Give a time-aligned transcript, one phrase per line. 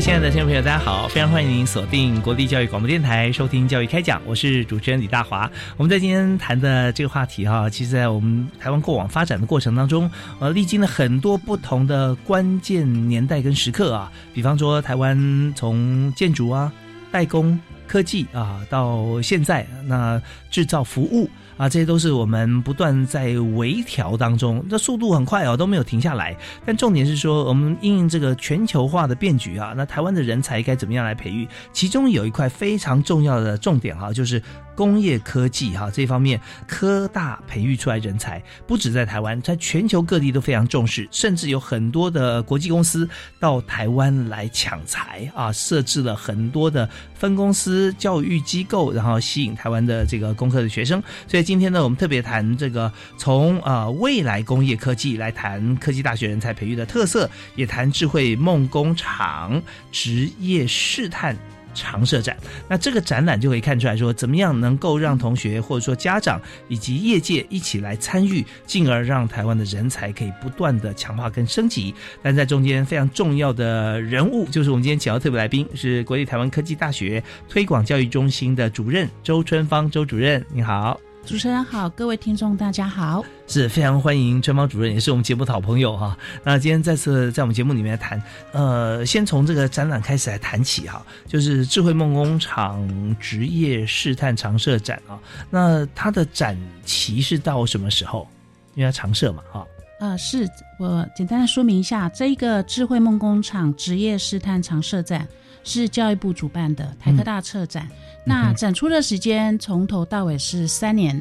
[0.00, 1.08] 亲爱的听众朋友，大家好！
[1.08, 5.50] 非常欢迎您锁定国立教育广播电台收听《教育开讲》，我是主持人李大华。
[5.76, 14.10] 我们在今天谈的这个话题哈，其实，在我们台湾过往发展的过程当中，呃，历经了很多不同的关键年代跟时刻啊。
[14.32, 16.72] 比方说，台湾从建筑啊、
[17.10, 21.28] 代工、科技啊，到现在那制造服务。
[21.58, 26.34] 啊，这些都是我们不断在微调当中，这速度很快哦，都没有停下来。
[26.64, 31.46] 但重点是说，我们应应这个全球化的变局啊，那台湾的人才该怎么样来培育？
[31.72, 34.40] 其中有一块非常重要的重点哈，就是
[34.76, 43.08] 工业科技哈这方面，科大培育出来人才，不止在台湾，在全球各地都非常重视，甚至有很多的国际公司
[43.40, 51.47] 到台湾来抢才啊，设置了很多的分公司、教育机构，然后吸引台湾的这个工科的学生，所以。
[51.48, 59.58] 今天呢，我们特别谈这个从啊未来工业科技来谈科技大学人才培育的特色，也谈智慧梦工厂
[59.90, 61.34] 职业试探
[61.72, 62.36] 常设展。
[62.68, 66.38] 那这个展览就可以看出来说，怎么样能够让同学或者说家长
[66.68, 71.94] 以及业界一起来参与，进而让台湾的人才可以不断的强化跟升级。
[72.22, 81.00] 但在中间非常重要的人物，就是我们今天请到特别来宾，是国立台湾科技大学推广教育中心的主任周春芳周主任，你好。
[81.24, 86.16] 主持人好，各位听众大家好，是非常欢迎春芳主任，也是我们节目的好朋友哈。
[86.42, 95.18] 那今天再次在我们节目里面谈，呃，先从这个展览开始来谈起哈，就是智慧梦工厂职业试探常设展啊。
[95.50, 98.26] 那它的展期是到什么时候？
[98.74, 99.66] 因为它常设嘛，哈。
[100.00, 100.48] 呃，是
[100.78, 105.28] 我简单的说明一下，这一个智慧梦工厂职业试探常设展
[105.68, 107.86] 是教育部主办的台科大策展。
[108.24, 111.16] 那展出的时间从头到尾是三年，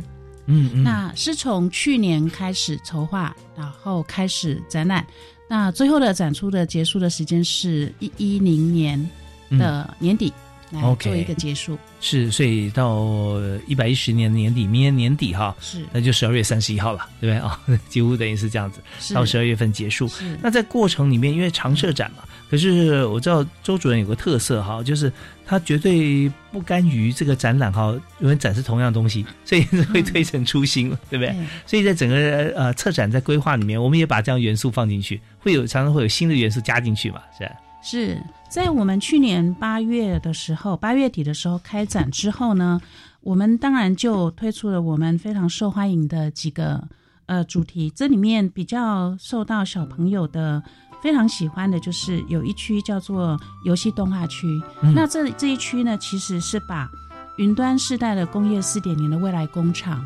[0.45, 5.05] 嗯嗯，那是从去年开始筹划，然后开始展览，
[5.49, 9.09] 那最后的展出的结束的时间是一一零年
[9.51, 10.33] 的年底
[10.71, 17.47] 来做一个结束，是，所以到一百一十年年底，明年年底哈，是，那就十二月三十一号了，对不对？
[17.47, 17.61] 啊？
[17.87, 18.81] 几乎等于是这样子，
[19.13, 20.09] 到十二月份结束。
[20.41, 22.23] 那在过程里面，因为常设展嘛。
[22.49, 25.11] 可是我知道周主任有个特色哈，就是
[25.45, 29.63] 他绝对不甘于这个展览哈，因为展示同样东西，所以
[29.93, 31.35] 会推陈出新，对不对？
[31.65, 32.15] 所以在整个
[32.55, 37.51] 呃策展在规划里面，我们也把这样元素放进去，会有常常会有新的元素加进去嘛，是吧？
[37.83, 38.17] 是
[38.49, 42.79] 在我们去年八月的时候，八月底的时候开展之后呢，
[43.19, 46.81] 我们当然就推出了我们非常受欢迎的几个
[47.25, 50.63] 呃主题，这里面比较受到小朋友的。
[51.01, 56.89] 非常喜欢的就是有一区叫做游戏动画区，那这这一区呢，其实是把
[57.37, 60.05] 云端世代的工业四点零的未来工厂，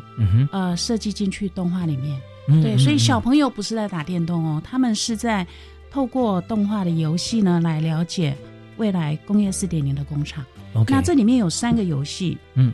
[0.50, 2.20] 呃，设计进去动画里面。
[2.62, 5.46] 对，所以小朋友不是在打电动哦，他们是在
[5.90, 8.36] 透过动画的游戏呢来了解
[8.76, 10.44] 未来工业四点零的工厂。
[10.88, 12.72] 那这里面有三个游戏，嗯，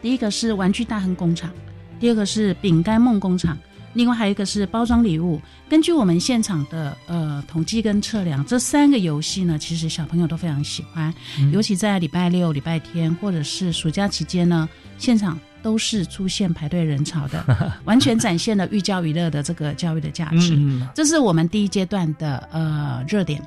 [0.00, 1.50] 第一个是玩具大亨工厂，
[1.98, 3.58] 第二个是饼干梦工厂。
[3.94, 5.40] 另外还有一个是包装礼物。
[5.68, 11.12] 根据我们现场的呃统计跟测量，这三个游戏呢，其实小朋友都非常喜欢。
[11.52, 14.68] 尤其在礼拜六、礼拜天或者是暑假期间呢，
[14.98, 20.58] 现场都是出现排队人潮的， 完全展现了寓教于乐的这个教育的价值。
[20.94, 23.42] 这是我们第一阶段的呃热点。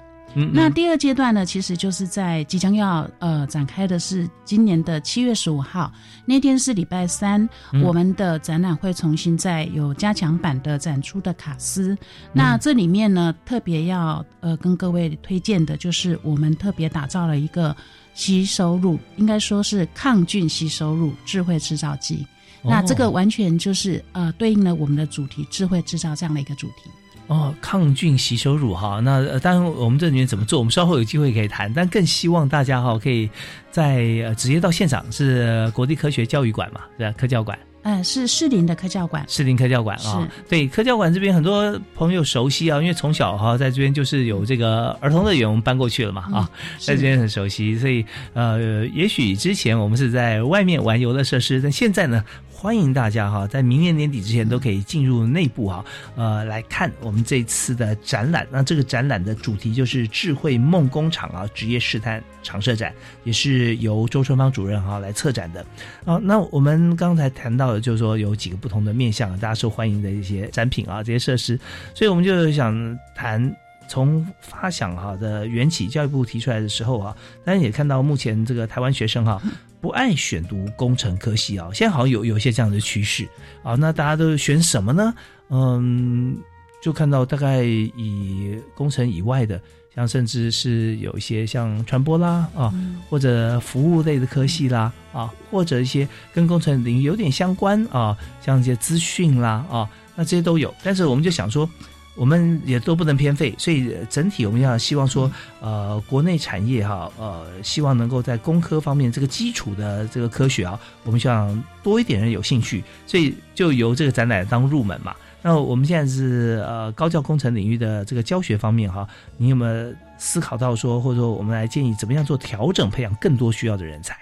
[0.51, 5.91] 那第二阶段呢，其实就是在即将要呃展开的是今年的七月十五号
[6.25, 7.47] 那天是礼拜三，
[7.81, 11.97] 我们的展览会重新在有加强版的展出的卡斯。
[12.33, 17.75] 那这里面呢，特别要呃跟各位推荐的就是我们特别打造了一个
[18.13, 22.25] 吸收乳，应该说是抗菌吸收乳智慧制造机。
[22.61, 26.89] 那这个完全就是呃对应了我们的主题智慧制造这样的一个主题。
[27.27, 33.29] 哦，抗菌洗手乳哈，那呃当然我们这里面怎么做，我们稍后有机会可以谈，但更希望大家哈可以
[33.71, 37.15] 在呃直接到现场，是国立科学教育馆嘛，对吧？
[37.17, 37.57] 科教馆。
[37.87, 46.49] 嗯，是士林的科教馆，士林科教馆啊，对，科教馆这边很多朋友熟悉啊，因为从小哈在这边就是有这个儿童乐园，我们搬过去了嘛啊，
[46.79, 52.23] 在这边很熟悉，所以呃，也许之前我们是在外面玩游乐设施，但现在呢。
[52.57, 55.85] 欢迎大家哈，在明年年底之前都可以进入内部哈，
[56.15, 58.47] 呃，来看我们这次的展览。
[58.49, 62.93] 那这个展览的主题就是“智慧梦工厂”啊，职业试探常设展，
[63.25, 65.63] 也是由周春芳主任哈来策展的。
[66.05, 71.59] 啊，那我们刚才谈到的，就是说有几个不同的面向，大家受欢迎的一些展品啊，这些设施。
[71.93, 73.53] 所以我们就想谈
[73.89, 79.41] 从发想哈的缘起，教育部提出来的时候啊，当然也看到目前这个台湾学生哈。
[79.85, 83.29] 不爱选读工程科系啊，现在好像有有一些这样的趋势
[83.61, 83.75] 啊。
[83.75, 85.13] 那大家都选什么呢？
[85.49, 86.35] 嗯，
[86.81, 89.61] 就看到大概以工程以外的，
[89.93, 92.73] 像甚至是有一些像传播啦啊，
[93.11, 100.73] 或者服务类的科系啦啊，或者一些跟工程领域有点相关啊，像一些资讯啦啊，那这些都有。
[100.81, 101.69] 但是我们就想说。
[102.15, 105.29] 我们也都不能偏废，所以整体我们要希望说，
[105.59, 115.13] 呃，国内产业哈，呃，希望能够在工科方面这个基础的这个科学啊，我们希望多一点人有兴趣，所以就由这个展览当入门嘛。
[115.41, 119.07] 那我们现在是呃高教工程领域的这个教学方面哈，
[119.37, 124.17] 你有没有思考到说，或者说我们来建议怎么样做调整，培养更多需要的人才？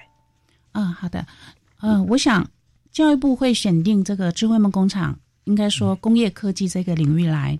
[0.73, 1.25] 嗯，好的，
[1.81, 2.49] 嗯，我想
[2.91, 7.59] 教育部会选定这个智慧梦工厂，应该说工业科技这个领域来。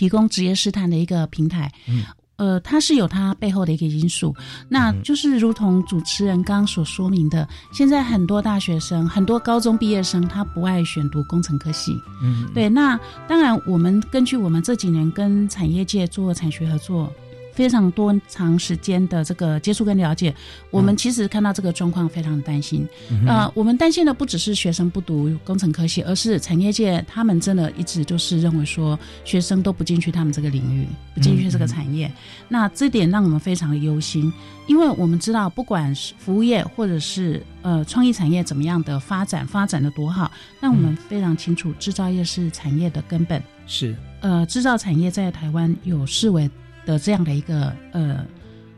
[0.00, 2.04] 提供职业试探的一个平台，嗯，
[2.36, 4.34] 呃，它是有它背后的一个因素，
[4.66, 12.98] 那就是如同主持人刚刚所说明的，现在很多大学生、很多高中毕业生，他不爱选读工程科系，嗯，对，那
[13.28, 17.12] 当然，我们根据我们这几年跟产业界做产学合作。
[17.60, 20.34] 非常多长时间的这个接触跟了解，
[20.70, 22.88] 我们其实看到这个状况非常担心。
[23.26, 32.10] 呃，我们担心的不只是学生不读工程科系，而是产业界他们真的一直就是认为说学生都不进去他们这个领域，不进去这个产业。
[32.48, 34.32] 那这点让我们非常的忧心，
[34.66, 43.42] 因为我们知道，不管是服务业或者是呃创意产业怎么样的发展，发展的多好，但我们非常清楚，制造业是产业的根本。
[43.66, 46.50] 是呃，制造产业在台湾有视为。
[46.86, 48.24] 的这样的一个呃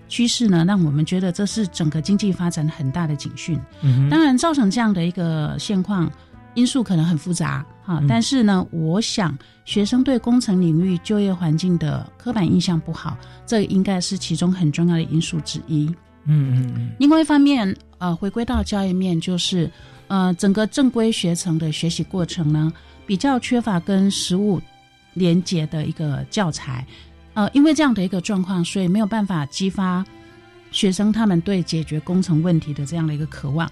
[0.08, 3.58] 趋势呢，让我们觉得这是整个经济发展很大的警讯。
[3.80, 6.10] 嗯，当然造成这样的一个现况，
[6.54, 8.02] 因素可能很复杂哈。
[8.06, 13.16] 但是呢，我想学生对工程领域就业环境的刻板印象不好，
[13.46, 15.86] 这应该是其中很重要的因素之一。
[16.26, 16.90] 嗯嗯嗯。
[16.98, 19.70] 另外一方面，呃，回归到教育面，就是
[20.08, 22.70] 呃，整个正规学程的学习过程呢，
[23.06, 24.60] 比较缺乏跟实物
[25.14, 26.86] 连接的一个教材。
[27.34, 30.04] 呃，因为这样的一个状况，所以没有办法激发
[30.70, 33.70] 学生他们对解决工程问题的这样的一个渴望。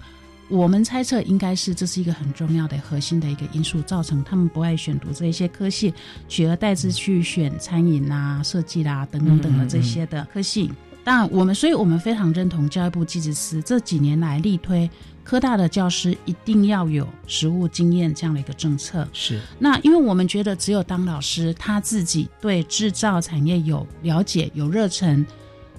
[0.49, 5.93] 我们猜测，应该是这是一个很重要的核心的一个因素，造成他们不爱选读这一些科系，
[6.27, 10.69] 取而代之去选餐饮啊、设计啦等等等的这些的科系。
[11.03, 14.89] 当然，我们所以我们非常认同教育部技职司这几年来力推。
[15.31, 19.07] 科大的教师一定要有实务经验这样的一个政策。
[19.13, 19.39] 是。
[19.57, 25.25] 那因为我们觉得，只有当老师他自己对制造产业有了解、有热忱，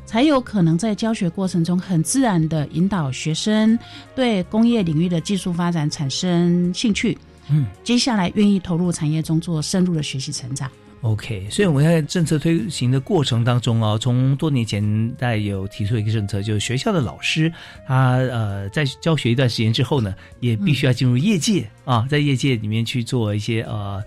[0.07, 3.79] 才有可能在教学过程中很自然的引导学生
[4.15, 7.19] 对工业领域的技术发展产生兴趣。
[7.51, 7.67] 嗯。
[7.85, 10.71] 接下来愿意投入产业中做深入的学习成长。
[11.03, 17.53] OK，所以我们在政策推行的过程当中啊，从多年前大家有提出一个政策，就是学校的老师
[17.87, 24.01] 他呃在教学一段时间之后呢，也必须要进入业界啊，在业界里面去做一些呃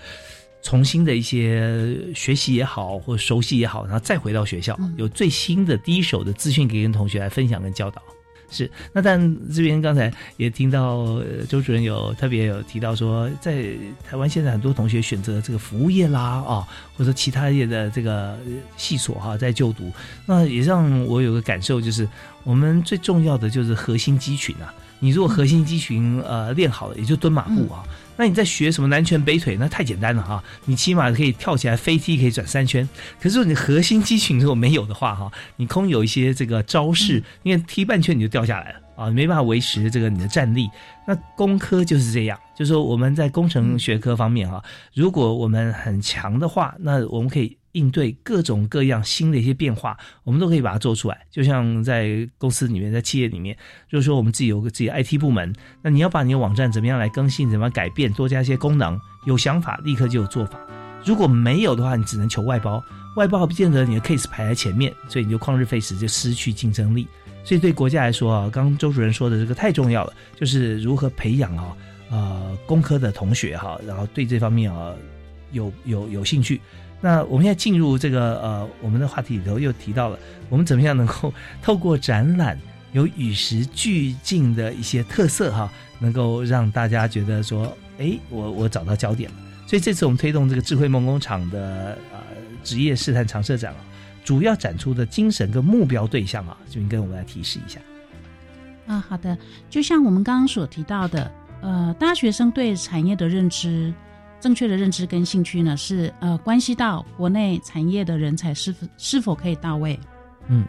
[0.61, 8.01] 重新的一些学习也好，或熟悉也好，然后再回到学校，有最新的第一手的资讯给跟同学来分享跟教导。
[8.55, 9.19] 是，那但
[9.53, 13.65] 这边刚才也听到周主任有特别有提到说，在
[14.07, 18.37] 台湾现在很多同学选择这个服务业啦啊，或者其他业的这个
[18.77, 19.91] 系所哈，在就读，
[20.25, 22.07] 那也让我有个感受，就是
[22.45, 27.83] 我们最重要的就是核心肌群啊，你如果核心肌群呃练好了，也就蹲马步啊。
[28.17, 29.57] 那你在学什么南拳北腿？
[29.59, 30.43] 那太简单了哈！
[30.65, 32.87] 你起码可以跳起来飞踢，可以转三圈。
[33.19, 40.69] 可是你核心肌群如果没有的话哈，你空有一些这个招式，因为踢半圈你就掉下来了啊，没办法维持这个你的站立。
[41.05, 47.57] 那工科就是这样，就是说我们在工程学科方面哈，如果我们很强的话，那我们可以。
[47.75, 51.27] 应对各种各样新的一些变化，我们都可以把它做出来。
[51.29, 53.55] 就像在公司里面，在企业里面，
[53.89, 60.57] 就是说我们自己有个自己 IT 部门，那你要把你的网站怎么样来更新，怎么样改变，多加一些功能，有想法立刻就有做法。
[61.03, 62.81] 如果没有的话，你只能求外包，
[63.17, 67.05] 外包不见得你的 case 排在前面，所以你就旷日费时，就失去竞争力。
[67.43, 71.77] 所以对国家来说啊，刚周主任说的这个太重要了，就是如何培养啊，
[72.09, 74.93] 呃，工科的同学哈，然后对这方面啊
[75.51, 76.59] 有有有兴趣。
[77.01, 80.17] 那我们现在进入这个呃我们的话题里头，又提到了
[80.49, 82.57] 我们怎么样能够 透过展览
[82.93, 89.35] 有与时俱进的一些特色哈，能够让大家觉得说，哎，我我找到焦点了。
[89.67, 92.19] 所以这次我们推动这个智慧梦工厂的呃
[92.63, 93.77] 职业试探常设展啊，
[94.23, 97.79] 主要展出的精神跟目标对象啊，就应跟我们来提示一下。
[98.87, 99.37] 啊，好的，
[99.69, 103.93] 就像我们刚刚所提到的，呃，大学生对产业的认知。
[104.45, 109.99] 正确的认知跟兴趣呢，是呃关系到国内产业的人才是否是否可以到位。
[110.49, 110.63] 嗯，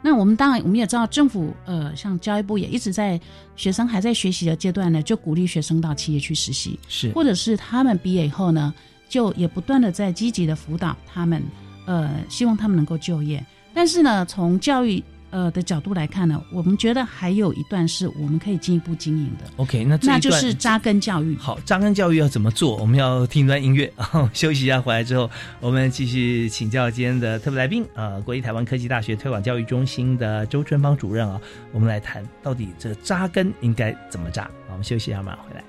[0.00, 3.20] 那我们当然我们也知道，政府呃像教育部也一直在
[3.56, 8.72] 学生还在学习的阶段呢，就鼓励学生到企业去实习，是或者是他们毕业以后呢，
[9.08, 11.42] 就也不断的在积极的辅导他们，
[11.86, 13.44] 呃，希望他们能够就业。
[13.74, 15.02] 但是呢，从教育。
[15.30, 19.44] 呃的角度来看呢，我们觉得还有一段是我们可以进一步经营的。
[19.56, 21.36] OK，那那就是扎根教育。
[21.36, 22.76] 好，扎根教育要怎么做？
[22.76, 23.92] 我们要听一段音乐，
[24.32, 25.30] 休息一下，回来之后
[25.60, 31.40] 我们继续请教今天的特别来宾啊，国立台湾科技大学推广教育中心的周春芳主任啊，
[31.72, 34.50] 我们来谈到底这扎根应该怎么扎？
[34.70, 35.62] 我们休息一下，马上回来。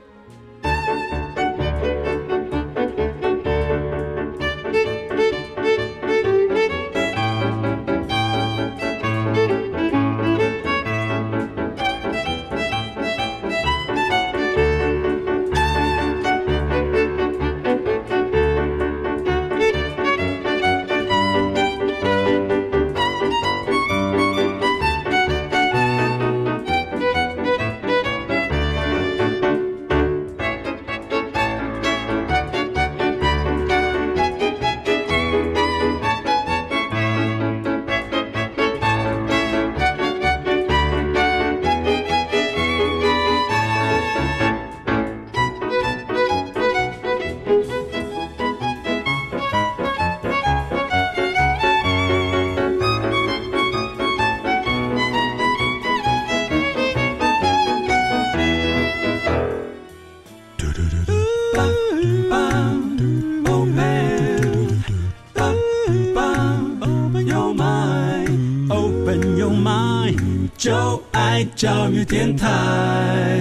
[71.60, 73.38] 教育电台。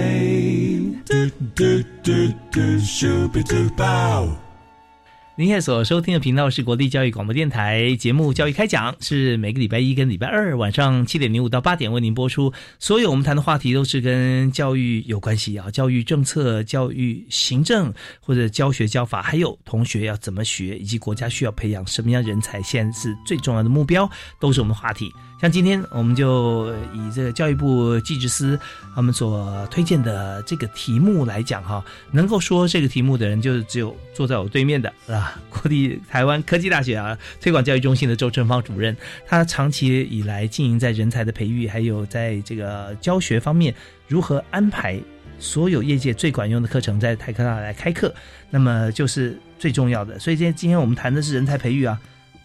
[5.37, 12.51] 您现在所收听的频道是国立教育广播电台节目《教育开讲》，是每个礼拜一跟礼拜二晚上七点零五到八点为您播出。
[12.77, 24.11] 所有我们谈的话题都是跟教育有关系啊，教育政策、教育行政或者教学教法，还有同学要怎么学，以及国家需要培养什么样人才，现在是最重要的目标，
[24.41, 25.09] 都是我们的话题。
[25.41, 28.59] 像今天我们就以这个教育部技职司
[28.93, 43.73] 他们所推荐的这个题目来讲哈，能够说这个题目的人就只有坐在我对面的啊，国立台湾科技大学啊推广教育中心的周正芳主任，他长期以来经营在人才的培育，还有在这个教学方面
[44.07, 44.99] 如何安排
[45.39, 48.13] 所有业界最管用的课程在台科大来开课，
[48.49, 50.19] 那么就是最重要的。
[50.19, 51.97] 所以今天今天我们谈的是人才培育啊。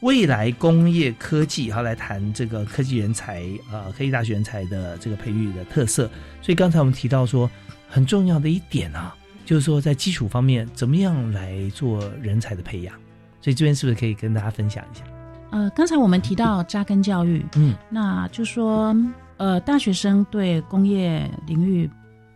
[0.05, 3.43] 未来工业科技，哈来谈这个科技人才，
[3.73, 6.11] 呃，科技大学人才的这个培育的特色。
[6.43, 7.51] 所以刚才我们提到说，
[7.89, 12.95] 很重要的一点啊，就是说在基础方面怎么样来做人才的培养。
[13.41, 15.05] 所以这边是不是可以跟大家分享一下？
[15.53, 18.95] 呃，刚才我们提到扎根教育，嗯，那就说，
[19.39, 21.89] 呃，大学生对工业领域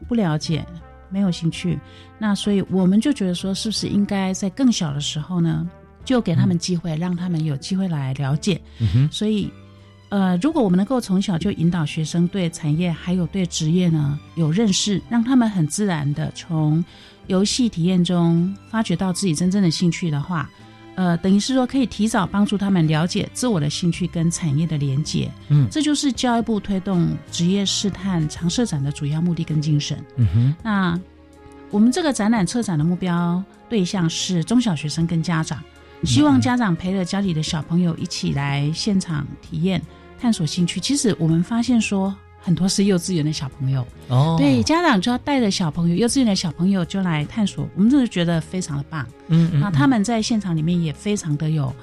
[0.09, 0.65] 不了解，
[1.11, 1.79] 没有兴趣，
[2.19, 5.69] 那所以我们就觉得说，是不是应该在更小的时候呢？
[6.09, 8.59] 就给他们机会，让他们有机会来了解。
[9.11, 9.53] 所以，
[10.09, 16.83] 呃，如果我们能够从小就引导学生对产业还有对职业呢有认识，让他们很自然的从
[17.27, 20.49] 游戏体验中发掘到自己真正的兴趣的话，
[20.95, 25.31] 呃，等于是说可以提早帮助他们了解自我的兴趣跟产业的连接。
[25.49, 30.03] 嗯，这就是教育部推动职业试探常设展的主要目的跟精神。
[30.17, 30.99] 嗯哼，那
[31.71, 35.63] 我们这个展览策展的目标对象是中小学生跟家长。
[36.05, 39.83] 希望家长陪着家里的小朋友一起来现场体验、
[40.21, 40.79] 探索兴趣。
[40.79, 47.69] 其实我们发现说，很多是幼稚园的小朋友哦，对，家长就要带着小朋友，幼稚园的小朋友就来探索。
[47.75, 49.07] 我们真的觉得非常的棒。
[49.27, 51.75] 嗯嗯，那他们在现场里面也非常的有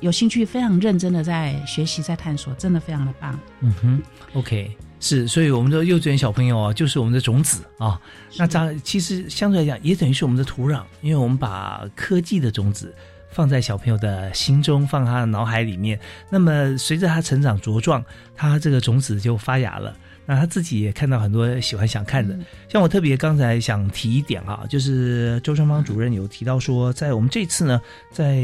[0.00, 3.38] 有兴趣，非常认真的在学习、在探索，真的非常的棒。
[3.60, 4.02] 嗯哼
[4.34, 7.98] ，OK，是，所以我们的幼稚园小朋友啊，就是我们的种子啊。
[8.36, 12.92] 那咱其实相对来讲，也等于是我们的土壤，因为我们把科技的种子。
[13.34, 15.98] 放在小朋友的心中，放他的脑海里面。
[16.30, 18.02] 那么随着他成长茁壮，
[18.36, 19.94] 他这个种子就发芽了。
[20.26, 22.34] 那他自己也看到很多喜欢想看的，
[22.66, 27.78] 像我特别刚才想提一点啊，就是周春芳主任有提到说，在我们这次呢，
[28.10, 28.42] 在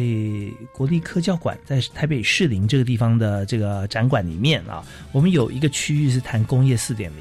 [0.74, 7.18] 国立科教馆，在台北士林这个地方的这个展馆里面啊，我们有一个区域是谈工业四点零。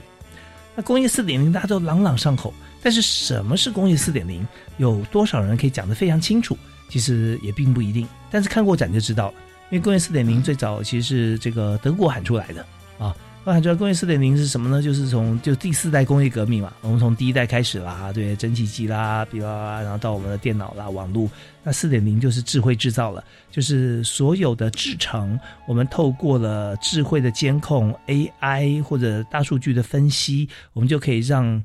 [0.76, 4.46] 那工业四点零大家都朗朗上口，但是什么是工业四点零？
[4.76, 6.58] 有多少人可以讲得非常清楚？
[6.90, 8.06] 其实也并不一定。
[8.30, 9.34] 但是看过展就知道了，
[9.70, 12.66] 因为工业四点零最早其实是这个德国喊出来的
[12.98, 13.16] 啊。
[13.46, 14.80] 那知道工业四点零是什么呢？
[14.80, 21.28] 就是从就第四代工业革命嘛，我们从第一代开始啦，对，蒸汽机啦，比啦，然后到我们的电脑啦、网络。
[21.64, 31.64] 那四点零就是智慧制造了，就是所有的制程，我们透过了智慧的监控、AI 或者大数据的分析，我们就可以让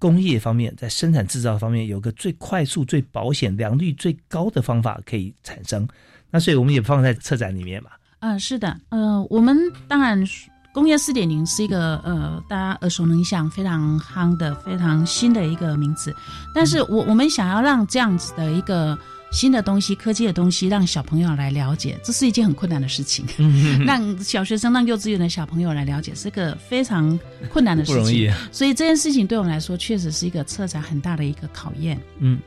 [0.00, 5.86] 工业方面在生产制造方面有个最快速、最保险、良率最高的方法可以产生。
[6.30, 7.90] 那所以我们也放在车展里面嘛。
[8.18, 10.26] 嗯，是的，呃，我们当然。
[10.72, 16.14] 工业四点零是一个呃，大家耳熟能详、非常夯的、非常新的一个名字。
[16.54, 18.96] 但是我我们想要让这样子的一个
[19.30, 23.24] 新的东西、科技的东西，让小朋友来了解，这是一件很困难的事情。
[23.86, 27.18] 让小学生、让幼稚园的小朋友来了解，是个非常
[27.48, 28.32] 困难的事情。
[28.50, 32.00] 所以这件事情对我们来说，确实是一个策展很大的一个考验。
[32.18, 32.38] 嗯。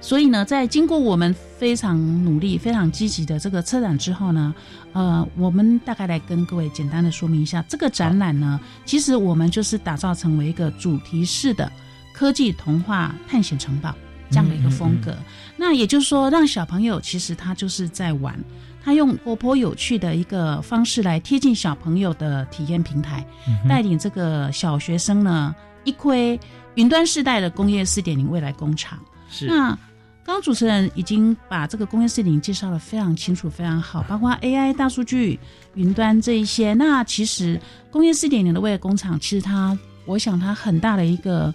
[0.00, 4.54] 所以呢，在经过我们非常努力、非常积极的这个策展之后呢，
[4.92, 11.72] 呃，我们大概来跟各位简单的说明一下，这个展览呢，其实我们就是打造成为一个主题式的
[12.12, 13.94] 科技童话探险城堡
[14.28, 15.16] 这样的一个风格。
[15.56, 18.38] 那也就是说，让小朋友其实他就是在玩，
[18.82, 23.26] 他用活泼有趣的一个方式来贴近小朋友的体验平台，
[23.68, 26.38] 带领这个小学生呢，一窥
[26.74, 28.98] 云端时代的工业四点零未来工厂。
[29.30, 29.78] 是那。
[30.26, 35.38] 刚刚主持人已经把这个工业四点零介绍的非常清楚、非常好，包括 AI、大数据、
[35.74, 36.72] 云端这一些。
[36.72, 41.52] 那其实工业四点零的未来工厂，其实它，我想它很大的一个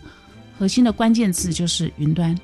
[0.56, 2.40] 核心的关键字就是云端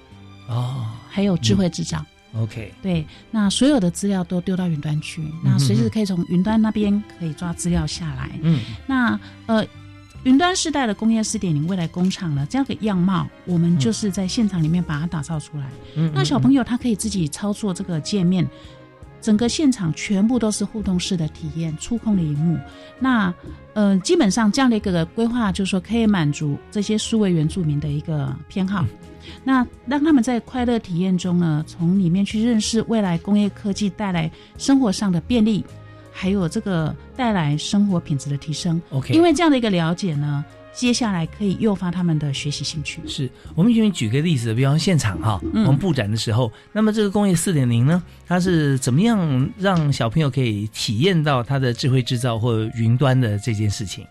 [0.48, 2.06] 哦，还有智慧制造。
[2.36, 8.32] OK，对，那所有的资料都丢到云端去，那随时可以从云端那边可以抓资料下来。
[8.42, 9.66] 嗯，那呃。
[10.24, 15.70] 云端时代的工业四点零未来工厂呢，这样的样貌，我们就是在现场里面把它打造出来。
[15.96, 18.44] 嗯，那小朋友他可以自己操作这个界面，
[19.22, 22.58] 整个现场全部都是互动式的体验，触控的荧幕。
[23.00, 23.32] 那
[23.76, 28.84] 呃，基本上这样的一个规划，就是说可以满足这些数位原住民的一个偏好。
[29.44, 35.64] 那让他们在快乐体验中呢，从里面去认识未来工业科技带来生活上的便利。
[36.18, 43.02] 还有这个带来生活品质的提升，OK，因为这样的一个了解呢，接下来可以诱发他们的学习兴趣。
[43.06, 54.08] 是我们给你举个例子，比方现场哈，我们布展的时候，那么这个工业四点零呢，它是怎么样让小朋友可以体验到它的智慧制造或云端的这件事情？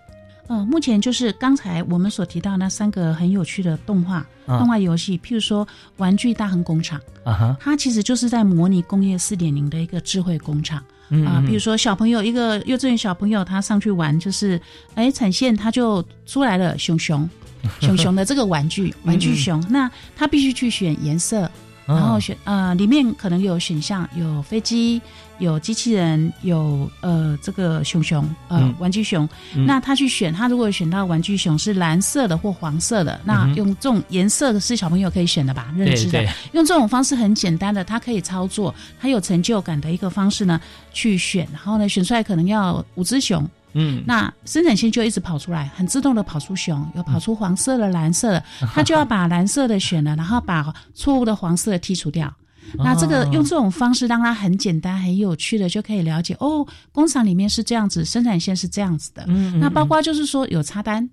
[0.46, 5.64] 呃，目前就是刚才我们所提到那三个很有趣的动画动画游戏，譬如说
[5.96, 10.82] 《玩具大亨工厂》啊哈，它其实就是在模拟工业四点零的一个智慧工厂。
[11.26, 14.60] 啊，比如说小朋友一个幼稚园小朋友，他上去玩，就是
[14.94, 17.28] 哎，产线他就出来了熊熊
[17.80, 21.48] 熊熊的这个玩具玩具熊，那他必须去选颜色，
[21.86, 25.00] 然后选呃里面可能有选项，有飞机。
[25.38, 29.28] 有机器人，有呃这个熊熊，呃玩具熊，
[29.66, 35.72] 那他去选，他如果选到玩具熊是蓝色的或黄色的，那用这种颜色的是小朋友可以选的吧？
[35.76, 40.60] 认知的，用这种方式很简单的，他可以操作，他有成就感的一个方式呢，
[40.92, 52.32] 去选，然后呢选出来可能要五只熊，嗯，那生产线就一直跑出来，很自动的跑出熊，有跑出黄色的、蓝色的，他就要把蓝色的选了，然后把错误的黄色的剔除掉。
[52.76, 59.24] 那这个用这种方式让它很简单、很有趣的就可以了解哦，工厂里面是这样子，生产线是这样子的。
[59.28, 61.08] 嗯，那包括就是说有插单，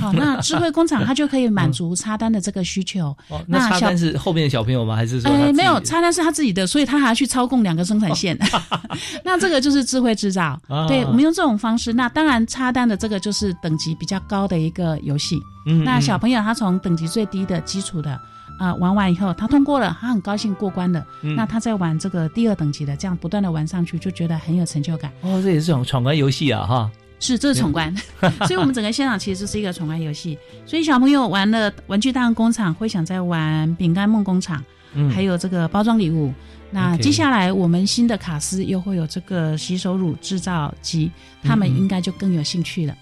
[0.00, 3.16] 好，那智慧工厂它就可以满足插单的这个需求。
[3.28, 4.94] 哦，那插单是后面的小朋友吗？
[4.94, 5.30] 还是说？
[5.30, 8.38] 哎，没有，插单是他自己的，所以他还要去操控两个生产线。
[9.24, 10.60] 那这个就是智慧制造。
[10.88, 11.94] 对，我们用这种方式。
[11.94, 15.40] 那当然，插单的这个就是等级比较高的一个游戏。
[15.66, 18.20] 嗯，那小朋友他从等级最低的基础的。
[18.58, 21.02] 啊，玩完以后他通过了，他很高兴过关了。
[21.22, 25.10] 那他在玩这个第二等级的，这样不断的玩上去，就觉得很有成就感。
[25.22, 26.90] 哦，这也是种闯关游戏啊，哈。
[27.20, 27.92] 是，这是闯关。
[28.46, 30.38] 所以，我们整个现场其实是一个闯关游戏。
[30.66, 34.58] 所以，小朋友玩了《玩具大工厂》，会想在玩《饼干梦工厂》，
[34.94, 36.32] 嗯还有这个包装礼物。
[36.70, 41.10] 那接下来我们新的卡斯又会有这个洗手乳制造机，
[41.42, 42.94] 他们应该就更有兴趣了。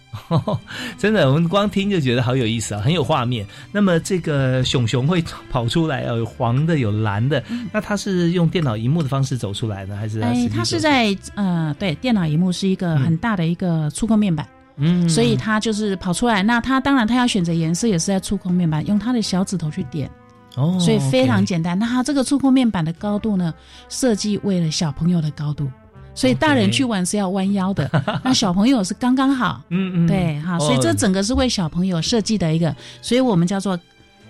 [0.96, 3.46] 真的，我们光听就觉得好有意思啊，很有画面。
[3.72, 7.42] 那么这个熊熊会跑出来哦，有黄的，有蓝的。
[7.72, 16.42] 那它是用电脑荧幕的方式走出来呢，还是哎，它是在呃，对，电脑荧幕是一个很大的一个触控面板，嗯，所以它就是跑出来。
[16.42, 20.10] 那它当然它要选择颜色也是在触控面板，用它的小指头去点，
[20.56, 21.78] 哦，所以非常简单。
[21.78, 23.54] 那它这个触控面板的高度呢，
[23.88, 25.70] 设计为了小朋友的高度，
[26.14, 27.88] 所以大人去玩是要弯腰的，
[28.24, 29.60] 那小朋友是刚刚好。
[29.70, 33.78] 嗯嗯，对，哈，所以这哦整个是为小朋友设计的一个，所以我们叫做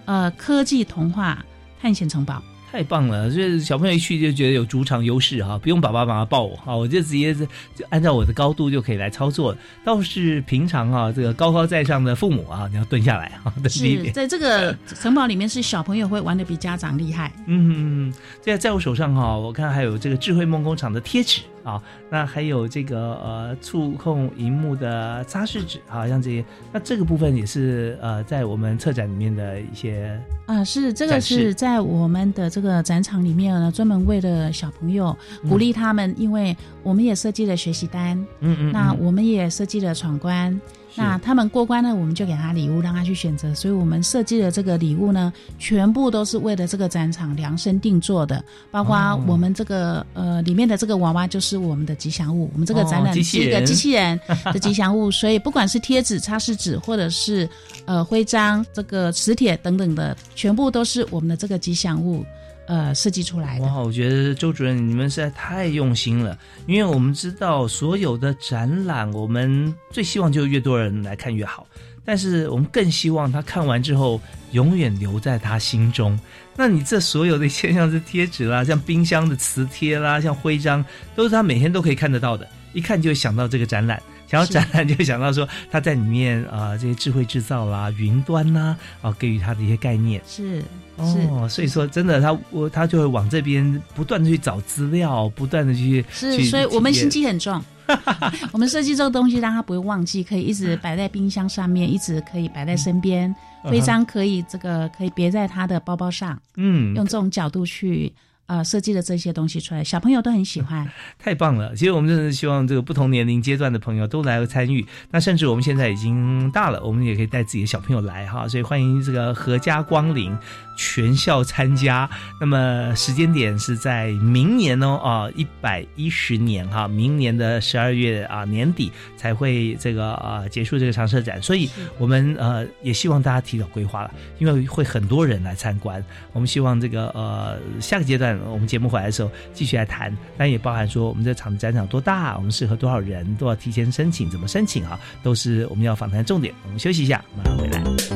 [0.04, 1.44] 呃科技童话
[1.80, 2.42] 探险城堡。
[2.70, 3.30] 太棒了！
[3.30, 9.56] 就是小朋友一去就觉得有主场优势哈，不用爸爸妈妈抱我哈，我就直接是就按照我的高度就可以来操作。
[9.84, 14.06] 倒是平常啊，这个高高在上的父母啊，你要蹲下来哈，蹲低一点。
[14.06, 17.32] 是在这个城堡里面，是小朋友会玩的比家长厉害。
[17.46, 35.16] 嗯，在在我手上哈、我看还有这个智慧梦工厂的贴纸啊，那还有这个呃触控荧幕的擦拭纸啊，像这些，那这个部分也是呃在我们策展里面的一些啊，是这个是在我们的这个展场里面呢，专门为了小朋友
[35.48, 38.98] 鼓励他们，因为我们也设计了学习单，嗯嗯，那嗯。
[39.00, 40.60] 我们也设计了闯关。
[40.96, 43.54] 是那他们过关呢，我们就给他礼物，让他去选择。
[43.54, 52.50] 所以我们设计的这个礼物呢，全部都是为了这个展场量身定做的，包括哦我们这个、呃里面的这个娃娃就是我们的吉祥物。
[52.54, 54.18] 我们这个展览是一个机器人
[54.52, 57.48] 的吉祥物，所以不管是贴纸、擦拭纸，或者是
[57.84, 62.24] 呃徽章、这个磁铁等等的，全部都是我们的这个吉祥物
[62.66, 63.64] 呃设计出来的。
[63.66, 71.66] 哇，我觉得周主任你们实在太用心了，因为我们知道所有的展览，我们最希望就越多人来看越好，
[72.04, 74.20] 但是我们更希望他看完之后
[74.52, 76.18] 永远留在他心中。
[76.56, 84.02] 那你这所有的一些像是贴纸啦，像冰箱的磁贴啦，像徽章，都是他每天都可以看得到的，一看就会想到这个展览。
[84.28, 90.20] 想要展览， 就想到说他在里面啊、呃这些智慧制造啦、云端呐啊、给予他的一些概念。
[90.26, 90.64] 是是。
[90.96, 97.62] 哦，所以说真的，他我他就会往这边不断的去找资料，不断的去是，去所以我们心机很重。
[98.50, 103.32] 我们设计这个东西，让他不会忘记，可以一直摆在冰箱上面，一直可以摆在身边。
[103.62, 108.12] 徽章可以这个可以别在他的包包上，嗯用这种角度去
[108.46, 110.90] 呃设计的这些东西出来，小朋友都很喜欢。
[111.18, 111.74] 太棒了！
[111.74, 114.84] 其实我们真的是希望这个不同年龄阶段的朋友都来参与。
[115.10, 120.36] 那甚至我们现在已经大了，我们也可以带自己的小朋友来哈，所以欢迎这个阖家光临，
[120.76, 122.08] 全校参加。
[122.40, 136.04] 那么时间点是在明年哦啊，一百一十年哈，明年的十二月啊年底才会这个啊结束这个长设展，所以我们呃也希望大家提早规划了，因为会很多人来参观。
[136.32, 146.54] 我们希望这个呃下个阶段我们节目回来的时候继续来谈，但也包含说我们这场的展场多大，我们适合多少人，都要提前申请，怎么申请啊，都是我们要访谈的重点。
[146.64, 148.15] 我们休息一下，马上回来。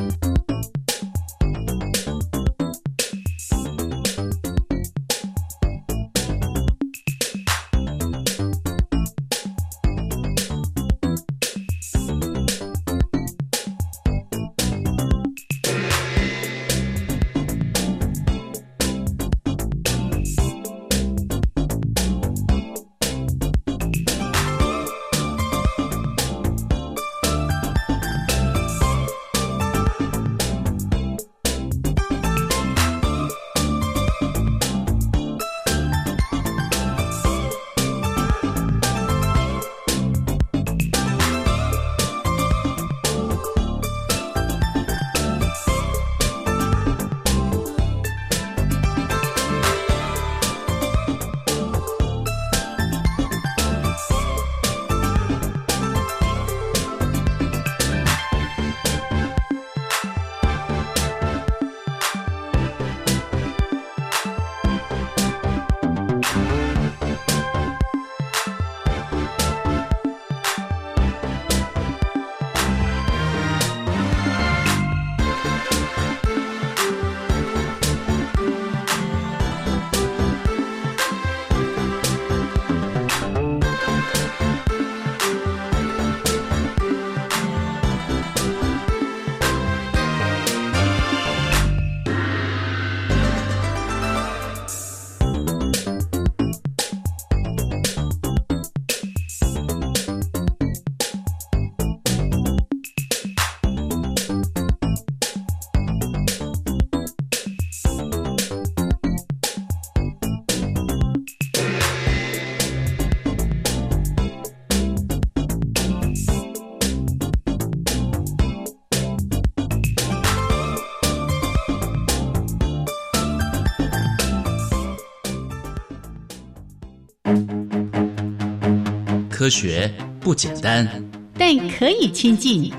[129.41, 130.87] 科学不简单，
[131.35, 132.71] 但可以亲近；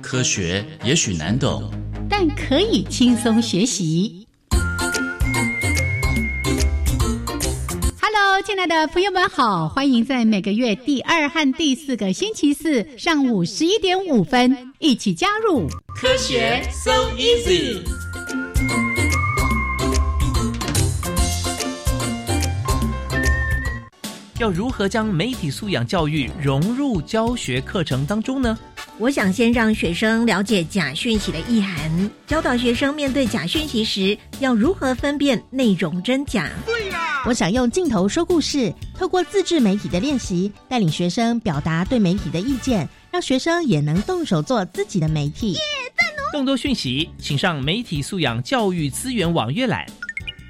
[0.00, 1.68] 科学也许难懂，
[2.08, 4.24] 但可以轻松学习。
[8.00, 15.66] Hello，亲爱的朋友们好，欢迎在每个月第二和第四个星期四上午十一点五分一起加入
[16.00, 17.82] 科学 so easy。
[24.40, 28.58] 要如何将媒体素养教育融入教学课程当中呢？
[28.98, 36.50] 我想先让学生了解假讯息的意涵，教导学生面对假讯息时要如何分辨内容真假。
[36.66, 37.22] 对啦！
[37.26, 45.52] 我想用镜头说故事，透过自制媒体的练习，带领学生表达对媒体的意见，让学生也能动手做自己的媒体。
[45.52, 45.60] 耶，
[45.96, 46.26] 赞哦！
[46.32, 49.86] 更多讯息，请上媒体素养教育资源网阅览。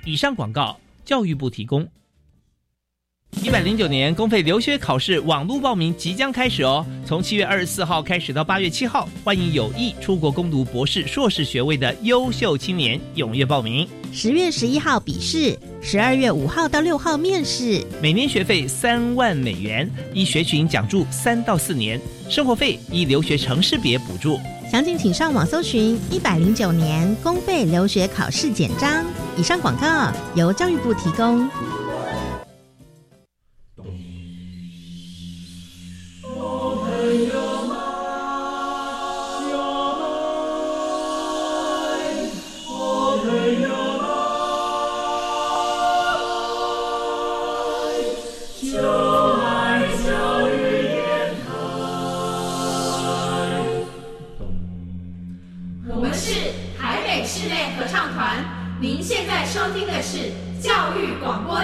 [0.06, 1.86] 以上广告，教育部提供。
[3.42, 13.86] 一百零九年公费留学考试网络报名即将开始哦，从七月二十四号开始到八月七号，欢迎有意出国攻读博士、硕士学位的优秀青年踊跃报名。
[14.12, 17.84] 十月十一号笔试，十二月五号到六号面试。
[18.00, 24.40] 每年学费三万美元，一学群讲助三到四年，生活费依留学城市别补助。
[24.70, 29.04] 详情请上网搜寻一百零九年公费留学考试简章。
[29.36, 31.48] 以上广告由教育部提供。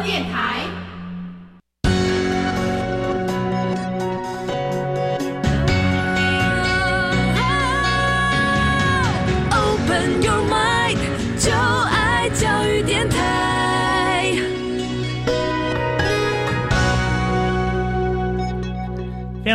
[0.02, 0.59] 电台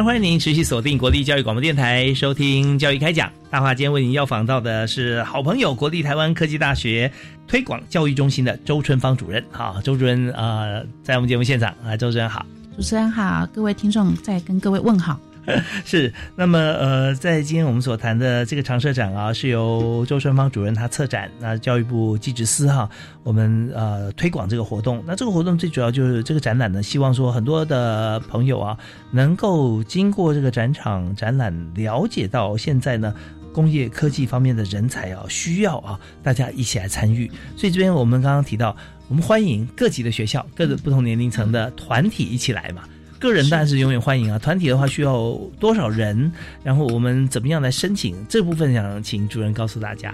[0.04, 3.32] 欢迎您持续锁定国立教育广播电台，收听教育开讲。
[3.50, 7.10] 大华今天为您要访到的是好朋友国立台湾科技大学
[7.48, 9.44] 推广教育中心的周春芳主任。
[9.52, 15.20] 好，周主任啊，在我们节目现场啊，周主任好，主持人好，各位听众在跟各位问好。
[15.86, 22.90] 是，那么呃，在今天我们所谈的这个常设展啊，是由周春芳主任他策展，那教育部技职司哈，
[23.24, 25.04] 我们呃推广这个活动。
[25.06, 28.78] 那这个活动最主要就是这个展览呢，希望说很多的朋友啊，
[29.12, 33.14] 能够经过这个展场展览，了解到现在呢
[33.54, 37.30] 工业科技方面的人才啊需要啊，大家一起来参与。
[37.56, 38.76] 所以这边我们刚刚提到，
[39.08, 42.82] 我们欢迎各级的学校、各个不同年龄层的团体一起来嘛。
[43.20, 46.32] 个人当然是永远欢迎啊，团体的话需要多少人？
[46.64, 48.16] 然后我们怎么样来申请？
[48.28, 50.14] 这部分想请主任告诉大家。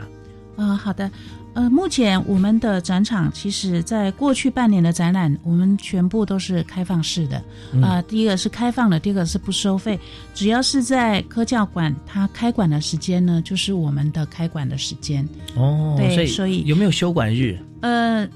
[0.57, 1.09] 呃，好的，
[1.53, 7.41] 呃，目前我们的展场其实在过去半年的展览，我们全部都是开放式的。
[7.81, 9.99] 啊，第一个是开放的，第二个是不收费，
[10.35, 15.27] 只要是在科教馆它开馆的时间呢，就是我们的开馆的时间。
[15.55, 17.57] 哦，对，所以有没有休馆日？
[17.81, 18.27] 呃，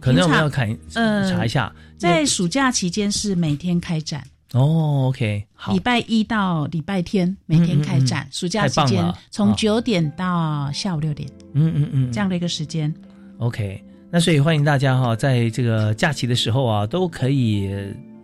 [0.00, 1.72] 可能我们要看呃查一下。
[1.96, 4.22] 在暑假期间是每天开展。
[4.54, 12.92] 哦，OK，好，礼拜一到礼拜天每天开展，暑假期间从九点到下午六点，嗯嗯嗯，这样的一个时间
[13.38, 17.70] ，OK，那所以欢迎大家哈，在这个假期的时候啊，都可以。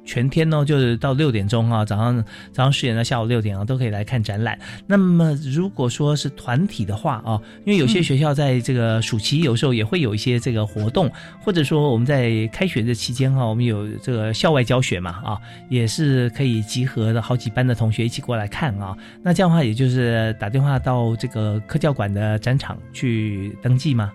[0.04, 4.58] 全天呢，就是到六点钟啊，早上早上十点到下午六点啊，都可以来看展览。
[4.86, 11.10] 那么如果说是团体的话啊，因为有些学校在这个暑期有时候也会有一些这个活动，
[11.42, 15.38] 或者说我们在开学的期间哈，我们有这个校外教学嘛啊，
[15.68, 18.96] 也是可以集合的好几班的同学一起过来看啊。
[19.22, 24.12] 那这样的话，也就是打电话到这个科教馆的展场去登记吗？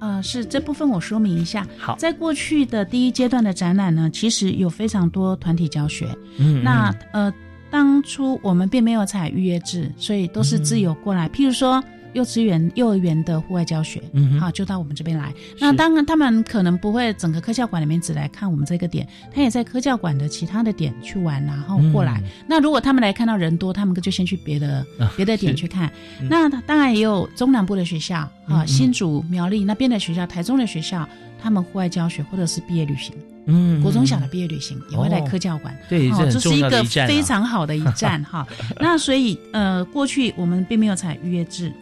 [0.00, 1.64] 呃，是这部分我说明一下。
[1.78, 6.08] 好，在过去的第一阶段的展览呢，其实有非常多团体教学。
[6.38, 7.32] 嗯，那呃，
[7.70, 11.28] 当初我们并没有采预约制，所以都是自由过来。
[11.28, 11.80] 譬如说。
[12.12, 15.32] 幼稚园、幼儿园的户外教学，嗯，好，就到我们这边来。
[15.58, 22.22] 那当然，他们可能不会整个科教馆里面只来看我们这个点，他也在科教馆的其他的点去玩，然后过来。
[22.46, 24.84] 那如果他们来看到人多，他们就先去别的
[25.16, 25.90] 别的点去看。
[26.28, 31.08] 那当然也有中南部的学校啊，新竹、苗栗那边的学校、台中的学校，
[31.40, 33.14] 他们户外教学或者是毕业旅行，
[33.46, 35.76] 嗯，国中小的毕业旅行也会来科教馆。
[35.88, 38.46] 对，这是一个非常好的一站哈。
[38.80, 41.72] 那所以呃，过去我们并没有采预约制。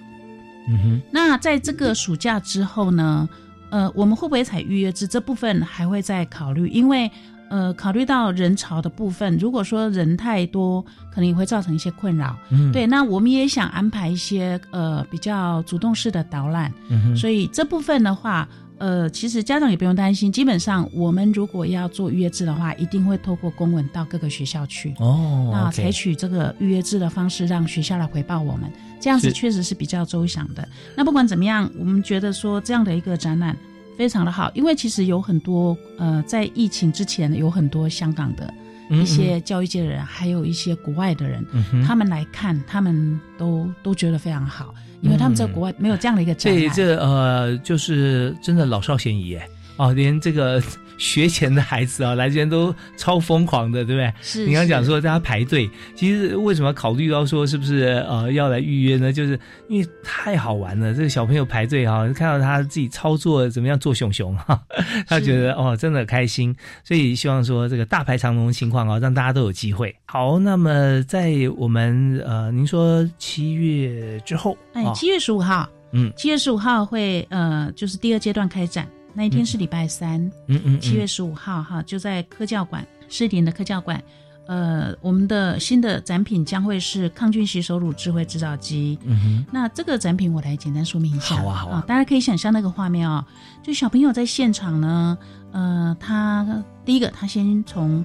[0.68, 3.28] 嗯哼，那在这个暑假之后呢，
[3.70, 5.06] 呃，我们会不会采预约制？
[5.06, 7.10] 这部分还会再考虑，因为
[7.50, 12.36] 呃，考虑到人潮的部分，如果说人太多，可能也会造成一些困扰。
[12.50, 18.46] 嗯，对，那我们也想安排一些呃比较主动式的导览，嗯哼，所以这部分的话，
[18.78, 20.30] 呃，其实家长也不用担心。
[20.30, 24.94] 基本上，我们如果要做预约制的话，一定会透过公文到各个学校去。
[24.98, 30.66] 哦，那采取这个预约制的方式，让学校来回报我们，这样子是确实是比较周详的。
[30.96, 33.56] 那不管怎么样，我们觉得说这样的一个展览
[33.96, 38.54] 非常的好，因为其实有很多呃，在疫情之前有很多香港的嗯
[38.90, 46.62] 一些教育界的人，还有一些国外的人，嗯他们来看，他们都都觉得非常好，因为他们在国外没有这样的一个展览。
[46.74, 49.48] 这这呃，就是真的老少咸宜哎。
[49.76, 50.60] 哦，连这个
[50.98, 54.12] 学前的孩子啊，来这边都超疯狂的，对不对？
[54.20, 59.12] 是你刚刚讲说大家排队，其实为什么考虑到说是不是呃要来预约呢？
[59.12, 64.60] 就是因为太好玩了，这个小朋友排队哈、看到他自己操作怎么样做熊熊哈，
[65.06, 69.94] 他觉得哦真的开心，所以希望说这个大排长龙的情况啊，让大家都有机会。
[70.06, 84.02] 好，那么在我们呃，您说七月之后，哎哦，七月十五号，嗯七月十五号会呃，就是第二阶段开展，那一天是礼拜三，嗯嗯，七月十五号哈，就在科教馆士林的科教馆，
[84.46, 88.98] 呃，我们的新的展品将会是抗菌洗手乳智慧制造机。
[89.04, 89.46] 嗯哼。
[89.52, 91.36] 那这个展品我来简单说明一下。
[91.36, 93.24] 好啊好啊大家可以想象那个画面哦，
[93.62, 95.18] 就小朋友在现场呢，
[95.52, 98.04] 呃，他第一个他先从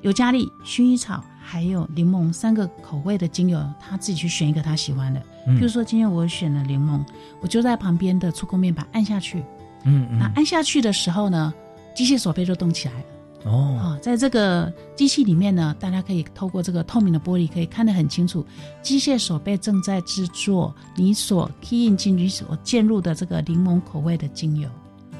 [0.00, 5.20] 尤加利、薰衣草还有柠檬三个口味的精油，他自己去选一个他喜欢的。
[5.46, 7.04] 嗯比如说今天我选了柠檬，
[7.40, 9.42] 我就在旁边的触控面板按下去。
[9.88, 11.52] 嗯嗯，那按下去的时候呢，
[11.94, 13.04] 机械手背就动起来了。
[13.44, 18.44] 哦，啊，在这个机器里面呢，大家可以透过这个透明的玻璃可以看得很清楚，
[18.82, 24.68] 机械手背正在制作你所 key in 进去所渐入的这个柠檬口味的精油，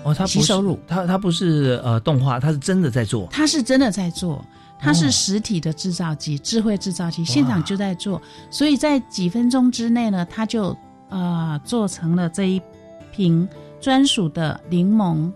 [0.02, 3.28] 哦，它不是洗手乳它它不是呃动画，它是真的在做。
[3.30, 4.44] 它是真的在做。
[4.80, 10.76] 它哦是实体的制造机，智慧制造机，现场就在做，所以在几分钟之内呢，它就
[11.08, 12.62] 呃做成了这一
[13.10, 13.48] 瓶
[13.80, 15.32] 专属的柠檬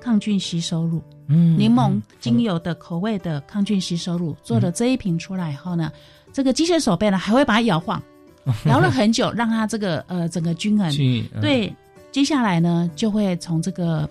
[0.00, 1.02] 抗菌洗手乳。
[1.26, 5.90] 嗯柠檬精油的口味的抗菌洗手乳做了这一瓶出来以后呢，
[6.34, 8.02] 这个机械手背呢还会把它摇晃，
[8.66, 10.92] 摇了很久，让它这个呃整个均衡。
[11.40, 11.74] 对，
[12.12, 14.06] 接下来呢就会从这个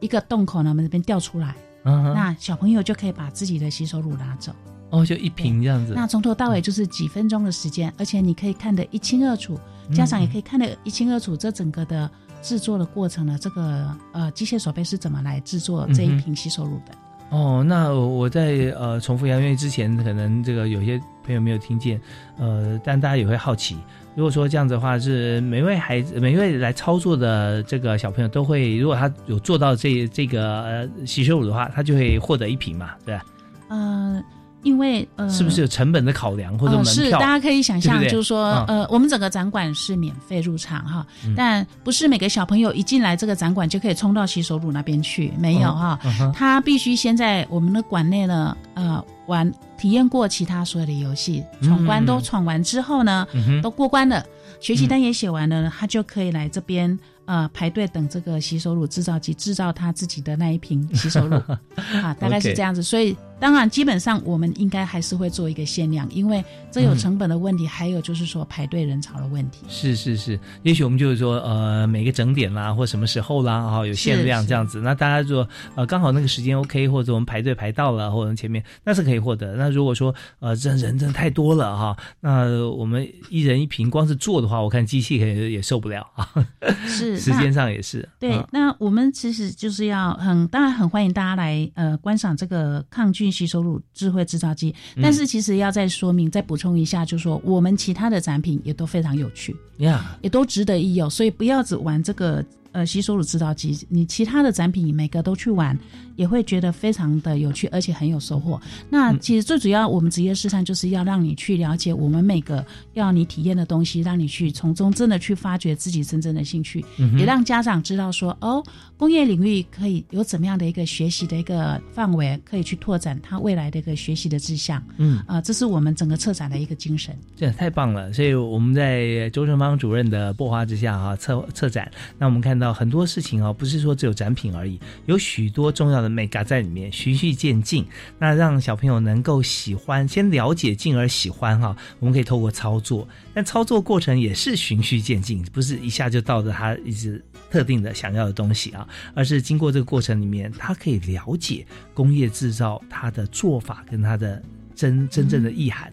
[0.00, 4.52] 一个洞口呢我们这边掉出来，那小朋友就可以把自己的洗手乳拿走。
[4.90, 5.94] 哦，就一瓶这样子。
[5.96, 9.58] 那从头到尾就是几分钟的时间，而且你可以看得一清二楚，
[9.94, 12.10] 家长也可以看得一清二楚，这整个的
[12.42, 16.92] 制作的过程呢，这个呃机械手背是怎么来制作这一瓶洗手乳的。
[17.30, 22.00] 哦，那我在呃重复一下，因为之前可能这个有些朋友没有听见，
[22.38, 23.76] 呃，但大家也会好奇，
[24.14, 33.22] 如果说这样子的话，是每位孩子每位来操作的这个小朋友都会，如果他有做到这这个呃洗手乳的话，他就会获得一瓶嘛，对吧？
[33.68, 34.24] 呃，
[34.62, 38.80] 因为呃，是不是有成本的考量或者门呃是，大家可以想象，就是说，嗯。
[38.80, 41.34] 呃，我们整个展馆是免费入场哈，嗯。
[41.36, 45.98] 但不是每个小朋友一进来这个展馆就可以冲到洗手乳那边去，没有哈，
[46.34, 54.24] 他必须先在我们的馆内呢，呃，玩体验过其他所有的游戏，闯关都闯完之后呢，嗯都过关了，
[54.60, 56.98] 学习单也写完了，他就可以来这边。
[57.28, 61.36] 呃，排队等这个洗手乳制造机制造他自己的那一瓶洗手乳。
[62.02, 62.82] 啊，大概是这样子。
[62.82, 69.64] 所以，当然，基本上我们应该还是会做一个限量，因为这有嗯成本的问题，还有就是说排队人潮的问题。
[69.68, 74.80] 是是是，也许我们就是说，呃，每个整点啦，或什么时候啦，哈、有限量这样子。
[74.80, 79.54] 那大家如果呃刚好那个时间 OK，或者我们排队排到了，或者前面那是可以获得。
[79.54, 86.28] 那如果说呃这人真的太多了哈、那我们一人一瓶，光是做的话，我看机器可能也受不了啊。
[86.86, 88.08] 是时间上也是。
[88.18, 95.02] 对，啊那我们其实就是要很当然很欢迎大家来呃观赏这个抗菌洗手乳智慧制造机，嗯。
[95.02, 105.78] 但是其实要再说明、再补充一下，就是说我们其他的展品也都非常有趣，呀，也都值得一游，所以不要只玩这个呃吸收乳制造机，你其他的展品每个都去玩，
[106.16, 108.60] 也会觉得非常的有趣，而且很有收获。
[108.88, 112.64] 那嗯其实最主要，我们职业试探就是要让你去了解我们每个
[112.94, 118.62] 要你体验的东西，让你去从中真的去发掘自己真正的兴趣，嗯也让家长知道说，哦，
[118.96, 124.82] 工业领域可以有怎么样的一个学习的一个范围，可以去拓展他未来的一个学习的志向。
[124.96, 127.16] 嗯啊、这是我们整个策展的一个精神。
[127.36, 128.12] 这太棒了！
[128.12, 137.86] 所以我们在周成芳主任的擘画之下哈、策策展，那我们看看到很多事情哦，不是说只有展品而已，有许多重要的美感在里面，循序渐进，
[138.18, 141.76] 那让小朋友能够喜欢，先了解，进而喜欢哈。
[142.00, 148.84] 我们可以透过操作，但操作过程也是循序渐进，不是一下就到着他一直特定的想要的东西啊，
[149.14, 154.42] 而是经过这个过程里面，他可以了解工业制造它的做法跟它的
[154.74, 155.92] 真真正的意涵。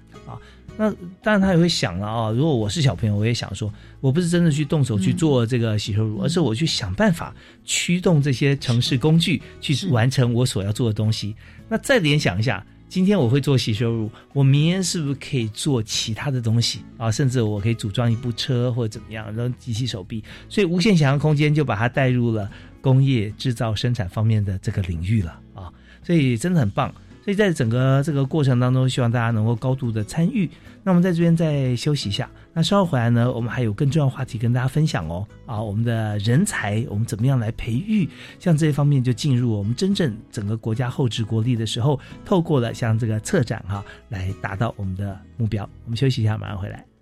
[0.78, 11.36] 那当然他也会想了啊，如果我是小朋友，我也想说，我不是真的去动手去做这个洗手乳，而是我去想办法驱动这些城市工具去完成我所要做的东西。
[11.70, 17.10] 那再联想一下，今天我会做洗手乳，我明天是不是可以做其他的东西啊？
[17.10, 22.50] 甚至我可以组装一部车或者怎么样，然后机器手臂，所以无限想象空间就把它带入了
[22.82, 25.72] 工业制造生产方面的这个领域了啊！
[26.04, 26.94] 所以真的很棒。
[27.26, 30.48] 所以在整个这个过程当中，希望大家能够高度的参与。
[30.84, 35.26] 那我们在这边再休息一下，那稍后回来呢，我们还有更重要话题跟大家分享哦。
[35.48, 38.08] 啊，我们的人才，我们怎么样来培育？
[38.38, 45.68] 像这一方面就进入我们真正整个国家后置国力的时候，透过了像这个策展哈，来达到我们的目标。
[45.86, 46.95] 我们休息一下，马上回来。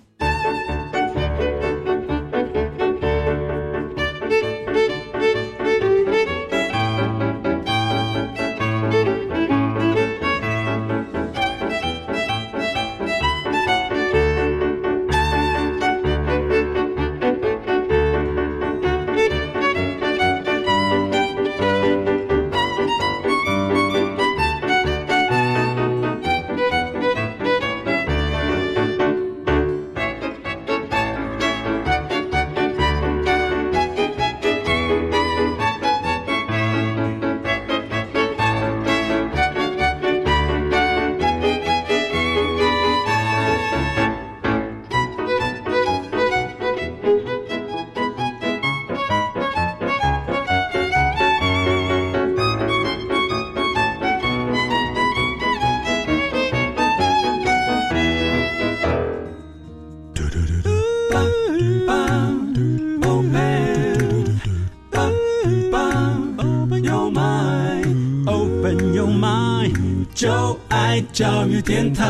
[71.02, 72.04] 教育电台。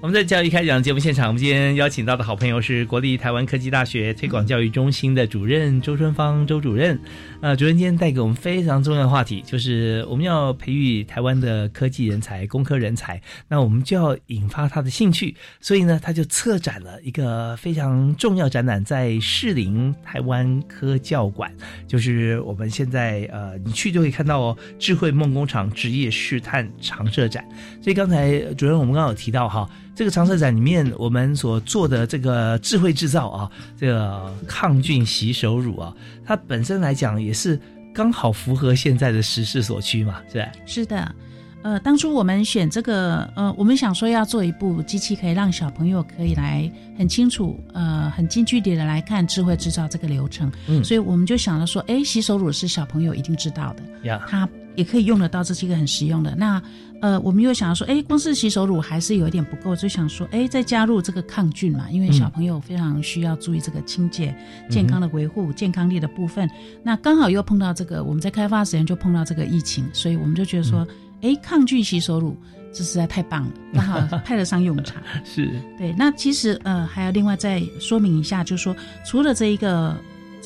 [0.00, 6.96] 我们在教育开讲节目现场，我们今天邀请到的好朋友是国立台湾科技大学推广教育中心的主任周春芳周主任。
[7.40, 21.52] 呃，主任今天带给我们非常重要的话题，就是我们要培育台湾的科技人才、工科人才，那我们就要引发他的兴趣，所以呢，他就策展了一个非常重要展览，在士林台湾科教馆，
[21.88, 27.44] 就是我们现在呃，你去就可以看到哦，智慧梦工厂职业试探常设展。
[27.82, 29.68] 所以刚才主任我们刚刚有提到哈。
[29.98, 35.92] 这个常设展里面，我们所做的这个智慧制造啊，这个抗菌洗手乳啊，
[36.24, 37.60] 它本身来讲也是
[37.92, 40.52] 刚好符合现在的时势所趋嘛，是吧？
[40.64, 41.14] 是的，
[41.62, 54.48] 呃，当初我们选这个，呃，我们想说要做一部机器，可以让小朋友可以来很清楚，呃，很近距离的来看智慧制造这个流程，嗯，所以我们就想着说，哎，洗手乳是小朋友一定知道的，呀，它
[54.78, 56.32] 也可以用得到，这是一个很实用的。
[56.36, 56.62] 那
[57.00, 64.32] 呃，我们又想要说，哎，光是洗手乳还是有一点不够，就想说，哎，再加入这个抗菌嘛，因为小朋友非常需要注意这个清洁、
[64.70, 66.48] 健康的维护、健康力的部分。
[66.84, 70.86] 那刚好又碰到这个，我们在开发时间就碰到这个疫情，所以我们就觉得说，
[71.22, 72.36] 哎，抗菌洗手乳
[72.72, 75.02] 这实在太棒了， 刚好派得上用场。
[75.24, 75.92] 是对。
[75.98, 79.96] 那其实呃，还要另外再说明一下，就是说，除了这一个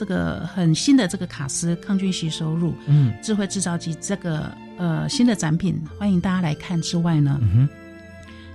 [0.03, 4.51] 这个很新的这个卡斯抗菌洗收入，嗯，智慧制造机这个。
[4.79, 7.39] 呃，新的展品欢迎大家来看之外呢，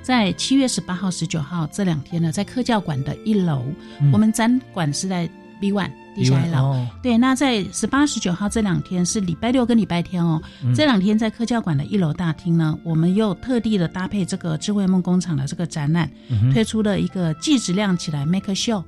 [0.02, 3.64] 在七月十八号、十九号这两天呢，在科教馆的一楼，
[4.12, 5.30] 我们展馆是在
[5.62, 6.86] B One 地下一楼。
[7.02, 10.42] 对，那在十八、十九号这两天是礼拜六跟礼拜天哦，
[10.76, 16.12] 这两天在科教馆的一楼大厅呢，我们又特地的搭配这个智慧梦工厂的这个展览，
[16.52, 18.84] 推出了一个计值亮起来 Make Show。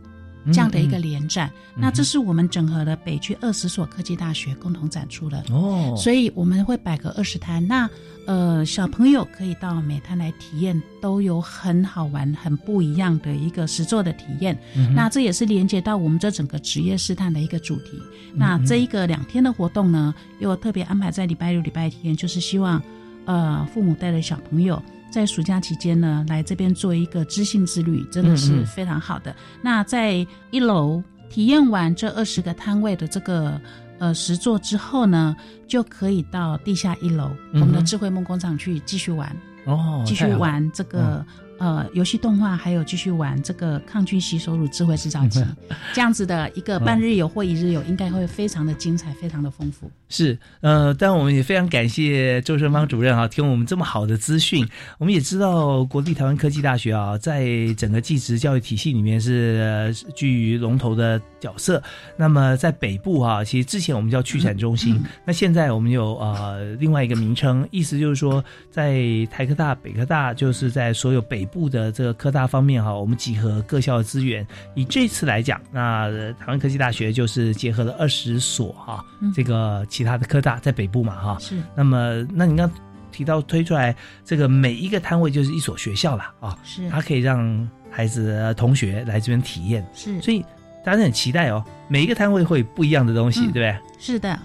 [0.47, 5.43] 这样的一个联展，那这是我们整合了北区二十所科技大学共同展出的。
[5.51, 7.89] 哦，所以我们会摆个二十摊，那
[8.25, 14.57] 呃小朋友可以到每摊来体验，都有很好玩、很不一样的一个实作的体验。
[14.95, 18.01] 那这也是连接到我们这整个职业试探的一个主题。
[18.33, 22.81] 那这一个两天的活动呢，又特别安排在礼拜六、礼拜天，就是希望
[23.25, 24.81] 呃父母带着小朋友。
[25.11, 29.35] 在暑假期间呢，来这边做一个知性之旅，真的是非常好的。
[29.61, 33.59] 那在一楼体验完这二十个摊位的这个
[33.97, 35.35] 呃实作之后呢，
[35.67, 39.35] 就可以到地下一楼我们的智慧梦工厂去继续玩
[39.65, 41.25] 哦，继续玩这个
[41.57, 45.43] 呃游戏动画，还有继续玩这个抗菌洗手乳智慧制造机，
[45.93, 49.91] 这样子的一个半日游或一日游，应该会非常的精彩，非常的丰富。
[50.11, 54.67] 是，呃，但我们也非常感谢周胜芳主任啊，提供我们这么好的资讯。
[54.97, 57.47] 我们也知道国立台湾科技大学啊，在
[57.77, 61.81] 整个技职教育体系里面是居于龙头的角色。
[62.17, 68.99] 那么在北部啊，其实之前我们叫区产中心，那现在我们有呃另外一个名称，意思就是说，在
[69.29, 74.43] 台科大、北科大，就是在所有北部的这个科大方面哈，我们集合各校的资源。
[74.73, 79.05] 以这次来讲，那台湾科技大学就是结合了二十所哈，
[79.35, 79.85] 这个。
[79.99, 81.61] 其他的科大在北部嘛，哈，是。
[81.75, 82.71] 那么，那你刚
[83.11, 83.93] 提到推出来
[84.23, 86.89] 这个每一个摊位就是一所学校了啊，是。
[86.89, 90.21] 它可以让孩子同学来这边体验，是。
[90.21, 90.41] 所以
[90.85, 93.77] 大家很期待哦，每一个摊位会不一样的东西，对不对？
[93.99, 94.39] 是的。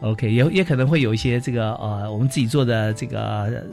[0.00, 3.66] OK，也也可能会有一些这个呃，我们自己做的这个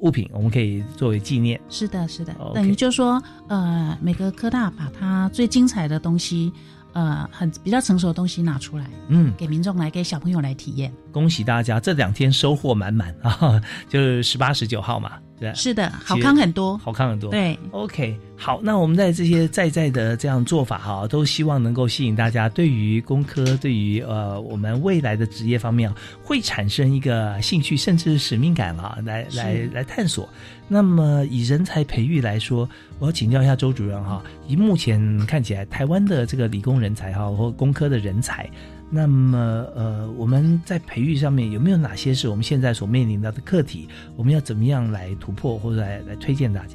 [0.00, 1.58] 物品，我们可以作为纪念。
[1.70, 2.34] 是的，是的。
[2.54, 6.52] 等于就说，呃，每个科大把它最精彩的东西。
[6.92, 10.92] 呃，很比较成熟的东西拿出来，嗯，给民众来，给小朋友来体验。
[11.12, 13.60] 恭喜大家，这两天收获满满啊！
[13.88, 17.30] 就是十八、十九号嘛，对，是的，好看很多，好看很多。
[17.30, 25.90] 对，OK，好，那我们在这些在在的这样做法哈，都希望能够吸引大家对于工科，对于呃我们未来的职业方面
[26.22, 30.28] 会产生一个兴趣，甚至使命感啊，来来来探索。
[30.68, 32.68] 那么以人才培育来说，
[32.98, 38.46] 我要请教一下周主任哈，以目前看起来台湾的这个理工人才哈，或工科的人才。
[38.92, 39.38] 那么，
[39.76, 43.88] 呃，我们在培育上面有没有哪些是我们现在所面临到的课题？
[44.16, 46.74] 我们要怎么样来突破或者来来推荐大家？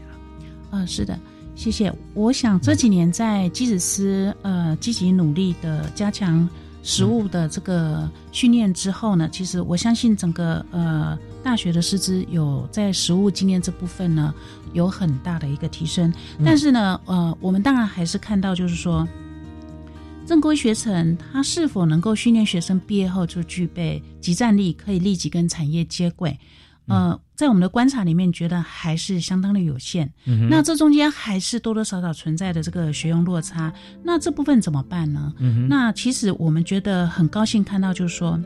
[0.71, 1.19] 啊，是的，
[1.55, 1.93] 谢谢。
[2.13, 6.47] 我想这几年在机子司呃积极努力的加强
[6.83, 14.33] 实务的这个训练之后呢，其实我相信整个呃大学的师资有在实务经验这部分呢
[14.71, 16.13] 有很大的一个提升。
[16.45, 19.05] 但是呢，呃，我们当然还是看到就是说。
[20.25, 26.37] 正规学程，它是否能够训练学生毕业后就具备即战力，可以立即跟产业接轨？
[26.87, 30.11] 呃，在我们的观察里面，觉得还是相当的有限。
[30.49, 33.73] 那这中间还是多多少少存在的这个学用落差。
[34.03, 35.33] 那这部分怎么办呢？
[35.69, 38.39] 那其实我们觉得很高兴看到，就是说。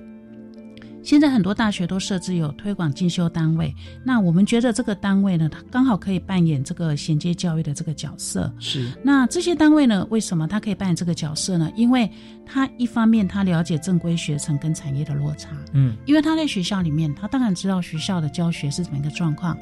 [1.10, 8.53] 现在很多大学都设置有推广进修单位，那我们觉得这个单位呢，它刚好可以扮演这个衔接教育的这个角色。
[8.60, 8.91] 是。
[9.01, 11.68] 那这些单位呢，为什么它可以扮演这个角色呢？
[11.76, 12.07] 因为
[12.45, 19.57] 它一方面它了解正规学程跟产业的落差，嗯，因为他在学校里面，他当然知道学校的教学是怎么一个状况，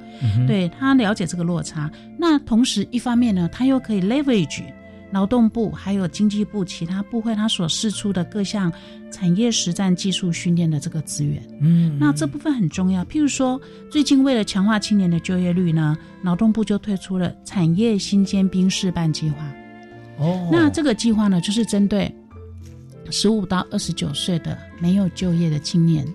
[0.46, 1.90] 对他了解这个落差。
[2.20, 4.66] 那同时一方面呢，他又可以 leverage。
[5.12, 8.72] 劳动部还有经济部其他部会，他所释出的各项
[9.12, 13.06] 产业实战技术训练的这个资源，嗯，那这部分很重要。
[13.06, 19.38] 譬如说，最近为了强化青年的就业率呢，劳动部就推出了产业新尖兵示范计划。
[20.18, 22.14] 哦，那这个计划呢，就是针对
[23.10, 26.06] 十五到二十九岁的没有就业的青年，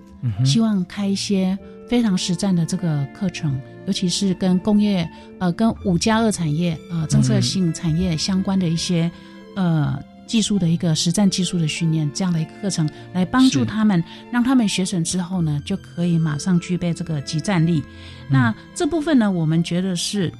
[0.45, 1.57] 希望开一些
[1.89, 3.59] 非常实战的这个课程。
[3.85, 5.09] 尤其是跟工业，
[5.39, 9.11] 呃，跟五加二产业，呃，政策性产业相关的一些，
[9.55, 17.83] 呃，技术的一个实战技术的训练，这样的一个课程，来帮助他们，让他们学成之后呢，就可以马上具备这个集战力。
[18.29, 20.31] 那这部分呢，我们觉得是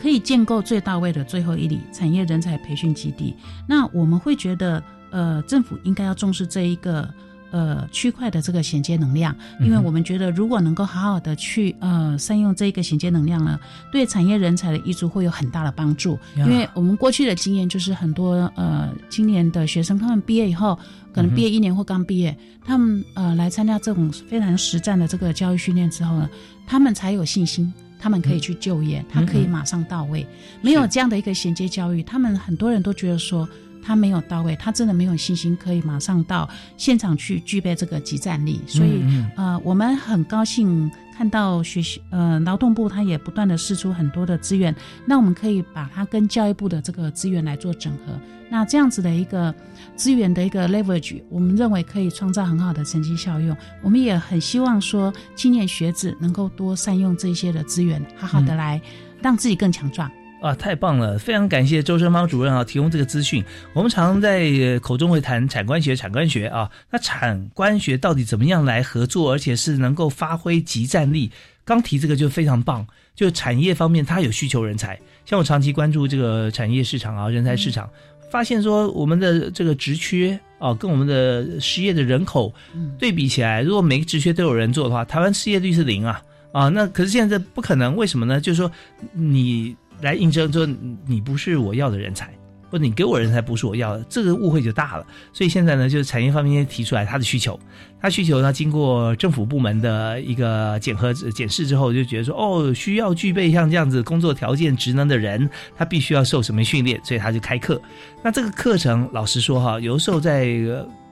[0.00, 3.34] 可以建构最到位的最后一里产业人才培训基地。
[3.66, 7.12] 那我们会觉得，呃，政府应该要重视这一个。
[7.52, 13.60] 呃，区块的这个衔接能量，因为我们觉得，如果能够好好的去呃善用这一个衔接能量呢，
[13.92, 16.18] 对产业人才的益处会有很大的帮助。
[16.34, 20.78] 因为我们过去的经验就是，很多呃今年的学生，他们毕业以后，
[21.12, 22.34] 可能毕业一年或刚毕业，
[22.64, 26.30] 他们呃来参加这种非常实战的这个教育训练之后呢，
[26.66, 30.26] 他们才有信心，他们可以去就业，他可以马上到位。
[30.62, 33.46] 没有这样的一个衔接教育，他们很多人都觉得说。
[33.82, 39.02] 他没有到位，他真的没有信心可以马上到现场去具备这个集战力，所以
[39.36, 44.74] 呃，我们很高兴看到学习呃劳动部他也不断的试出很多的资源，
[45.04, 48.18] 那我们可以把它跟教育部的这个资源来做整合，
[48.48, 49.54] 那这样子的一个
[49.96, 53.56] 资源的一个 leverage，我们认为可以创造很好的成绩效用。
[53.82, 58.80] 我们也很希望说青年学子能够多善用这些的资源，好好的来
[59.20, 60.10] 让自己更强壮。
[60.42, 61.16] 啊，太棒了！
[61.16, 63.44] 非常感谢周生芳主任啊，提供这个资讯。
[63.72, 71.30] 我们常在口中会谈产官学，产官学啊，那产官学到底怎么样来合作，而且是能够发挥集战力？
[71.64, 72.84] 刚提这个就非常棒，
[73.14, 77.88] 就产业方面它有需求人才，像我长期关注这个产业市场啊，人才市场，
[78.28, 82.52] 发现说我们的这个职缺啊，跟我们的失业的人口
[82.98, 86.20] 对比起来，如果每个职缺都有人做的话，台湾失业率是零啊。
[86.52, 86.68] 啊。
[86.68, 88.40] 那可是现在这不可能，为什么呢？
[88.40, 88.70] 就是说
[89.12, 90.68] 你来应征，说
[91.06, 92.30] 你不是我要的人才。
[92.70, 95.06] 或者你给我人才不是我要的，这个误会就大了。
[95.30, 97.60] 所以现在呢，就是产业方面提出来他的需求，
[98.00, 105.46] 他需求呢经过政府部门的一个检核检视之后，就觉得说哦，需要具备像这样子工作条件、职能的人，
[105.76, 107.78] 他必须要受什么训练，所以他就开课。
[108.22, 110.48] 那这个课程，老实说哈，有的时候在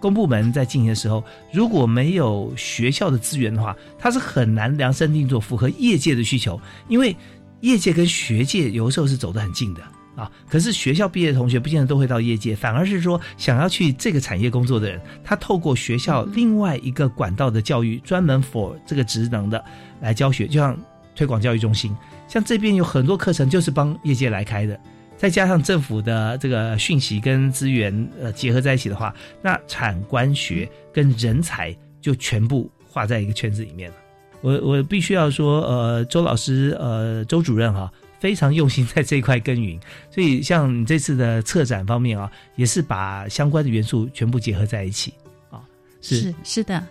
[0.00, 1.22] 公部门在进行的时候，
[1.52, 7.14] 如果没有学校的资源的话，他是很难量身定做，符合业界的需求，因为
[7.60, 9.82] 业界跟学界有的时候是走得很近的。
[10.16, 19.64] 啊，可是学校毕业的同学不见得都会到业界，反而是说想要去这个产业工作的人，他透过学校另外一个管道的教育，专门 for 这个职能的
[20.00, 20.78] 来教学，就像
[21.14, 21.96] 推广教育中心，
[22.28, 24.78] 像这边有很多课程就是帮业界来开的，
[25.16, 33.96] 再加上政府的这个讯息跟资源呃结合在一起的话，那产官学跟人才就全部画在一个圈子里面了。
[34.40, 37.90] 我我必须要说，呃，周老师，呃，周主任哈。
[38.20, 39.80] 非常用心在这一块耕耘，
[40.10, 45.14] 所以像你这次的策展方面啊，也是把相关的元素全部结合在一起
[45.48, 45.64] 啊。
[46.02, 46.84] 是是的，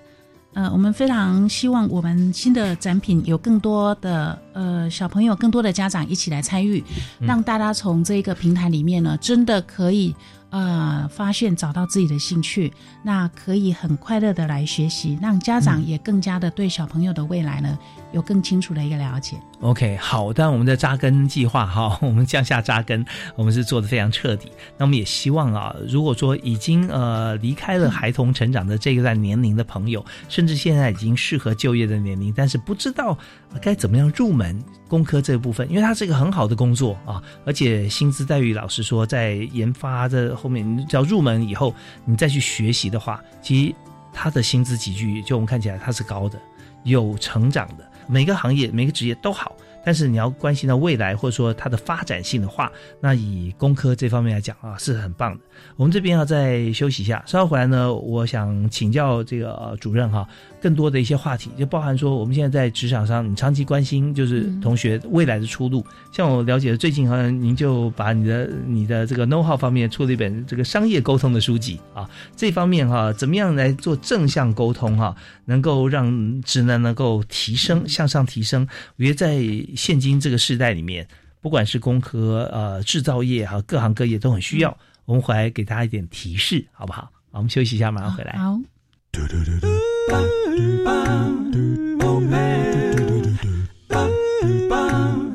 [0.56, 6.84] 呃，我们非常希望我们新的展品有更多的呃小朋友、更多的家长一起来参与，
[7.20, 10.16] 让大家从这个平台里面呢，真的可以
[10.50, 12.74] 呃发现找到自己的兴趣，
[13.04, 17.78] 那可以很快乐的来学习，让家长也更加的对小朋友的未来呢
[18.12, 19.38] 有更清楚的一个了解。
[19.62, 23.06] OK，好，但我们的扎根计划哈， 我们降下扎根，
[23.36, 24.52] 我们是做的非常彻底。
[24.78, 33.18] 那我们也希望啊，如果说已经呃离开了孩童成长的这一段年龄的朋友，甚至现在已经适合就业的年龄，但是不知道
[33.62, 34.58] 该怎么样入门
[34.88, 43.76] 工科这部分，因为它是一个很好的工作啊，而且薪资待遇，老实说，在研发的后面，只要入门以后，你再去学习的话，其实
[44.14, 46.40] 它的薪资集聚，就我们看起来它是高的，
[46.84, 47.89] 有成长的。
[48.10, 49.56] 每个行业、每个职业都好，
[49.86, 55.44] 但是你要关心到未来，或者说它的发展性的话，那以工科这方面来讲啊，是很棒的。
[55.76, 60.28] 我们这边要再休息一下，稍后回来呢，我想请教这个主任哈。
[60.62, 65.82] 更多的一些话题，就包含说，我们现在在职场上，你长期关心就是同学未来的出路。
[66.12, 72.10] 像我了解的，最近好像您就把你的你的这个 know how 方面出了一本这个商业沟通的书籍啊。
[72.36, 75.16] 这方面哈，怎么样来做正向沟通哈，
[75.46, 78.68] 能够让职能能够提升向上提升？
[78.98, 79.36] 我觉得在
[79.76, 81.08] 现今这个时代里面，
[81.42, 84.78] 不管是工科呃制造业哈，各行各业都很需要。
[85.06, 87.04] 我们回来给大家一点提示，好不好？
[87.32, 88.34] 好，我们休息一下，马上回来。
[88.38, 88.60] 好。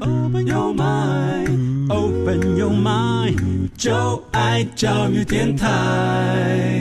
[0.00, 6.74] Open your mind, open your mind，就爱教育电台。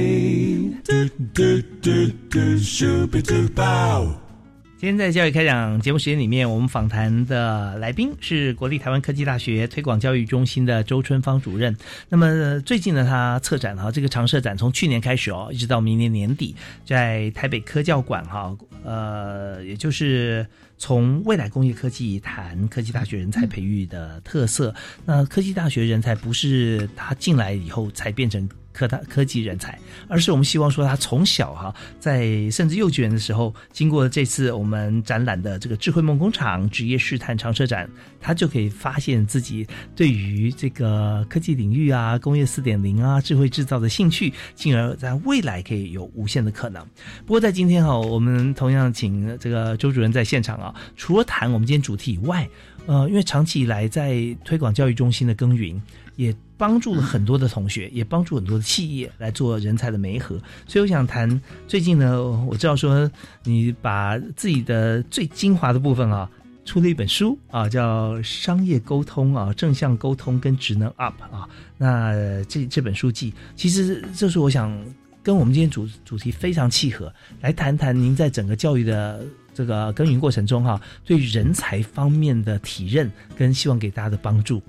[4.84, 11.74] 今天在教育开讲节目时间里面，我们访谈的来宾是国立台湾科技大学推广教育中心的周春芳主任。
[12.10, 16.54] 那么最近呢，他策展哈这个长设展，从去年开始哦，一直到明年年底，
[16.86, 18.54] 在台北科教馆哈，
[18.84, 20.46] 呃，也就是
[20.78, 24.76] 从未来工业科技谈科技大学人才培育的特色。
[25.06, 28.50] 那科技大学人才不是他进来以后才变成。
[28.74, 37.88] 科大科技人才，而是我们希望说他从小哈，在甚至幼稚园的时候，经过这次我们展览的这个智慧梦工厂职业试探长车展，
[38.20, 39.66] 他就可以发现自己
[39.96, 46.84] 对于这个科技领域啊、工业四点零啊、智慧制造的兴趣，进而在未来可以有无限的可能。
[47.26, 52.50] 不过在今天哈，我们同样请这个周主任在现场啊，除了谈我们今天主题以外，
[52.88, 55.80] 呃，因为长期以来在推广教育中心的耕耘。
[56.16, 56.32] 也
[56.64, 60.40] 帮助了很多的同学，也帮助很多的企业来做人才的媒合。
[60.66, 63.12] 所以我想谈最近呢，我知道说
[63.44, 66.30] 你把自己的最精华的部分啊，
[66.64, 71.44] 出了一本书啊，叫《商业沟通啊，正向沟通跟职能 up 啊》。
[71.78, 74.74] 那这这本书记，其实这是我想
[75.22, 84.64] 跟我们今天主主题非常契合，来谈谈您在整个教育的这个耕耘过程中哈，对人才方面的体认跟希望给大家的帮助。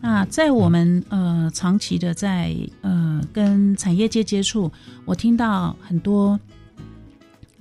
[0.00, 4.70] 那在我们呃长期的在呃跟产业界接触，
[5.04, 6.38] 我听到很多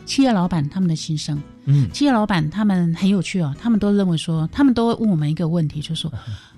[0.05, 1.41] 企业老板他们的心声。
[1.65, 6.11] 嗯，企业老板他们很有趣哦，他们都认为说，他们都会问我们一个问题，就说：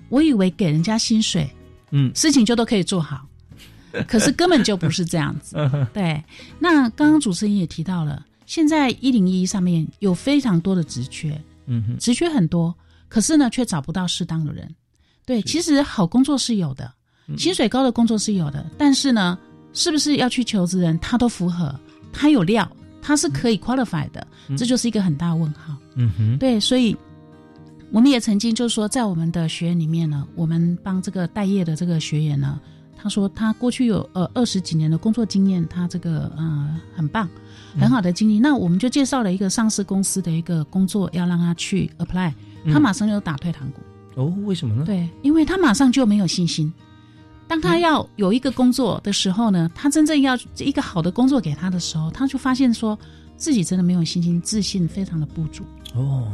[0.08, 1.50] 我以为给人家薪水，
[1.90, 3.26] 嗯，事情就都可以做好，
[4.06, 5.56] 可是根本就不是这样子。
[5.92, 6.22] 对，
[6.58, 12.74] 那刚刚主持人也提到了，现在一零一上面有非常多的职缺，嗯哼，职缺很多，
[13.08, 14.72] 可是呢，却找不到适当的人。
[15.24, 16.92] 对，其实好工作是有的，
[17.36, 19.38] 薪水高的工作是有的，但是呢，
[19.72, 21.74] 是不是要去求职人他都符合，
[22.12, 22.68] 他有料，
[23.00, 25.76] 他是可以 qualify 的，这就是一个很大问号。
[25.94, 26.96] 嗯哼，对，所以
[27.90, 32.58] 我们也曾经就是说，在我们的学员里面呢，我们帮这个待业的这个学员呢，
[32.96, 37.28] 他说他过去有呃二十几年的工作经验，他这个呃很棒，
[37.78, 38.40] 很好的经历。
[38.40, 42.32] 那我们就介绍了一个上市公司的一个工作，要让他去 apply，
[42.72, 43.81] 他马上就打退堂鼓。
[44.14, 44.84] 哦，为什么呢？
[44.84, 46.72] 对，因为他马上就没有信心。
[47.48, 52.98] 当他要有一个工作的时候呢，他真正要一个好的工作给他的时候，他就发现说
[53.36, 55.62] 自己真的没有信心，自信非常的不足。
[55.94, 56.30] 哦，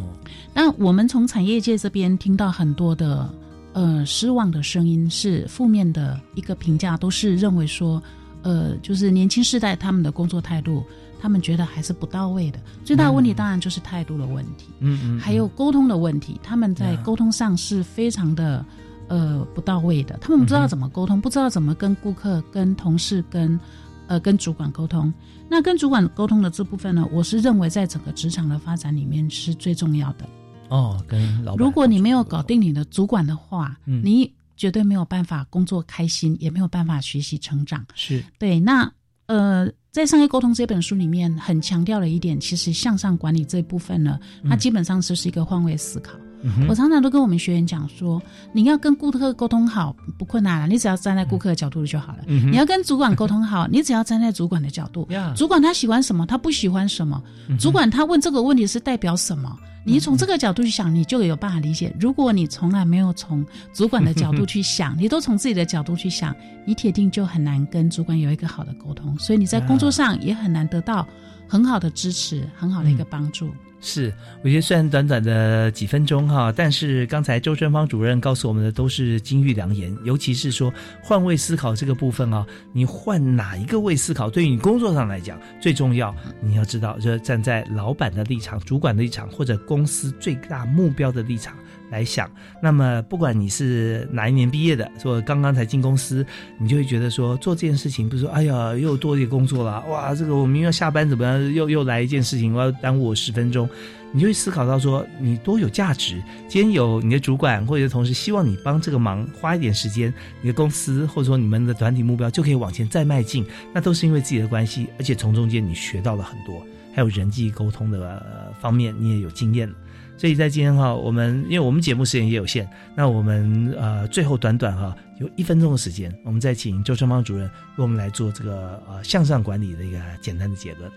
[0.54, 3.28] 那我们从产业界这边听到很多的
[3.72, 8.00] 呃失望的声音，是负面的一个评价，都是认为说，
[8.42, 10.84] 呃，就是年轻世代他们的工作态度，
[11.20, 12.58] 他们觉得还是不到位的。
[12.84, 18.64] 最大的问题当然就是态度的问题，嗯嗯，还有沟通的问题，他们在沟通上是非常的
[19.08, 23.58] 呃不到位的，他们不知道怎么沟通，不知道怎么跟顾客、跟同事、跟
[24.06, 25.12] 呃跟主管沟通。
[25.50, 30.28] 那跟主管沟通的这部分呢，我是认为在整个职场的发展里面是最重要的。
[30.68, 37.86] 哦，跟老板，如果你没有搞定你的主管的话，嗯你绝对没有办法工作开心，也没有办法学习成长。
[37.94, 38.92] 是对，那
[39.28, 44.18] 呃，在《商业沟通》这本书里面，很强调了一点，其实向上管理这一部分呢，
[44.48, 46.18] 它基本上就是一个换位思考。
[46.18, 48.20] 嗯哼我常常都跟我们学员讲说，
[48.52, 52.18] 你要跟顾客沟通好不困难了，你只要站在顾客的角度就好了。
[52.26, 55.08] 嗯你要跟主管沟通好，你只要站在主管的角度。
[55.34, 59.56] 主管他喜欢什么，他不喜欢什么，嗯主管他问这个问题是代表什么？
[59.84, 61.94] 你从这个角度去想，你就有办法理解。
[61.98, 66.34] 如果你从来没有从主管的角度去想，你都从自己的角度去想，
[66.66, 71.06] 你铁定就很难跟主管有一个好的沟通，所以你在工作上也很难得到
[71.48, 73.50] 很好的支持，很好的一个帮助。
[73.80, 74.12] 是，
[74.42, 80.72] 我觉得虽然短短的几分钟哈，但是刚才周春芳主任告诉我们的都是金玉良言，尤其是说
[81.02, 91.54] 换位思考这个部分啊，你换哪一个位思考，对于你工作上来讲最重要，你要知道，就站在老板的立场、主管的立场或者公司最大目标的立场。
[91.90, 92.30] 来想，
[92.62, 96.22] 那么不管你是哪一年毕业的，说刚刚才进公司，
[96.58, 103.66] 你就会觉得说做这件事情，不是说哎呀又多一个工作了，哇，这个我明天要下班怎么样，又又来一件事情，我要耽误我十分钟，
[104.12, 106.22] 你就会思考到说你多有价值。
[106.48, 119.70] 今天有你的主管或者同事希望你帮这个忙，花一点时间，你的公司或者说你们的团体目标就可以往前再迈进，那都是因为自己的关系，而且从中间你学到了很多，还有人际沟通的、方面你也有经验。
[120.16, 130.90] 所以在今天哈，我们因为我们节目时间也有限，那我们呃最后短短哈有一分钟的时间，我们再请周春芳主任为我们来做这个呃向上管理的一个简单的结论。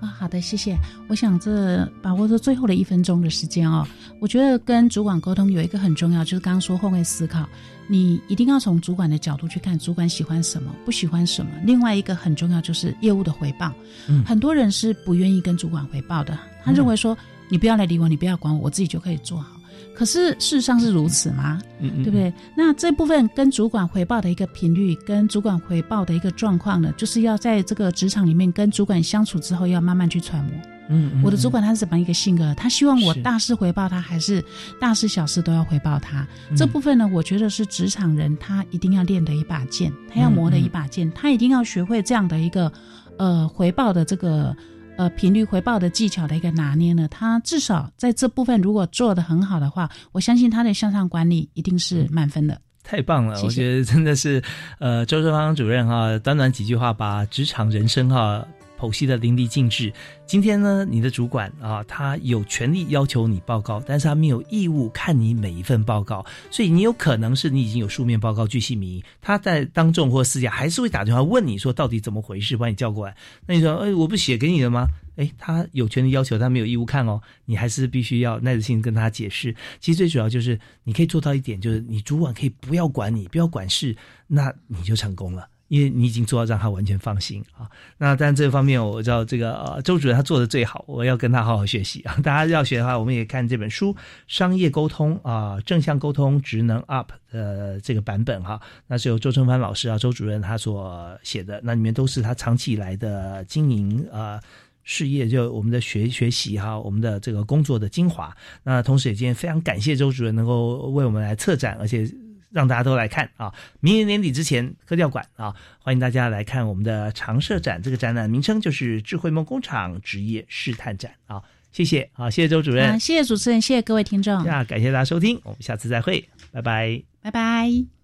[0.00, 0.76] 啊，好的，谢谢。
[1.08, 3.86] 我想这把握这最后的一分钟的时间哦，
[4.20, 7.48] 我觉得跟主管沟通有一个很重要，就是刚刚说换位思考，
[7.88, 11.50] 你一定要从主管的角度去看，主管喜欢什么，不喜欢什么。
[11.64, 13.72] 另外一个很重要就是业务的回报，
[14.06, 17.16] 嗯很多人是不愿意跟主管回报的，他认为说、
[17.48, 19.55] 你不要来理我，你不要管我，我自己就可以做好。
[19.96, 21.58] 可是事实上是如此吗？
[21.80, 22.32] 嗯嗯对不对？
[22.54, 30.50] 那这部分跟主管回报的一个频率，跟主管回报的一个状况呢，就是要在这个职场里面跟主管相处之后，要慢慢去揣摩。
[30.88, 32.54] 嗯嗯我的主管他是怎么样一个性格？
[32.54, 34.44] 他希望我大事回报他，还是
[34.80, 36.24] 大事小事都要回报他？
[36.50, 42.70] 嗯这部分呢，我觉得是职场人他一定要练的一把剑，他要磨的一把剑，他一定要学会这样的一个
[43.16, 44.56] 呃回报的这个
[44.96, 47.06] 呃频率回报的技巧的一个拿捏呢。
[47.08, 52.60] 他至少在这部分如果做得很好的话，我相信他的向上管理一定是满分的。
[52.82, 53.34] 太棒了！
[53.34, 54.40] 谢谢我觉得真的是，
[54.78, 58.46] 呃，周正芳主任哈，短短几句话把职场人生哈
[58.78, 59.92] 剖析的淋漓尽致。
[60.26, 73.16] 今天呢，你的主管啊，他有权利要求你报告，但是他没有义务看你每一份报告，所以你有可能是你已经有书面报告，巨细靡遗，他在当众或私下还是会打电话问你说到底怎么回事，把你叫过来。
[73.46, 74.86] 那你说，哎，我不写给你了吗？
[75.16, 77.20] 哎，他有权利要求，他没有义务看哦。
[77.46, 79.54] 你还是必须要耐着性跟他解释。
[79.80, 83.96] 其实最主要就是你可以做到一点，就是你主管可以不要管你，不要管事，
[84.26, 85.48] 那你就成功了。
[85.68, 87.68] 因为你已经做到让他完全放心啊。
[87.98, 92.16] 那但这方面我知道这个呃周主任他做的最好，我要跟他好好学习啊。
[92.24, 93.92] 大家要学的话，我们也看这本书
[94.26, 98.60] 《商业沟通》啊，正向沟通职能 UP 的这个版本哈。
[98.86, 104.40] 那是由周春帆老师啊，周主任他所写的，那里面都是他长期以来的经营啊。
[104.88, 108.32] 事业就我们的学学习哈，我们的这个工作的精华。
[108.62, 112.08] 那同时也今天非常感谢周主任能够为我们来策展，而且
[112.56, 113.52] 让大家都来看啊。
[113.80, 117.82] 明年年底之前，科教馆啊，欢迎大家来看我们的常设展。
[117.82, 121.42] 这个展览名称就是“智慧梦工厂职业试探展”啊。
[121.70, 127.95] 谢谢啊，谢谢周主任，啊，谢谢主持人，谢谢各位听众，那感谢大家收听，我们下次再会，拜拜，拜拜。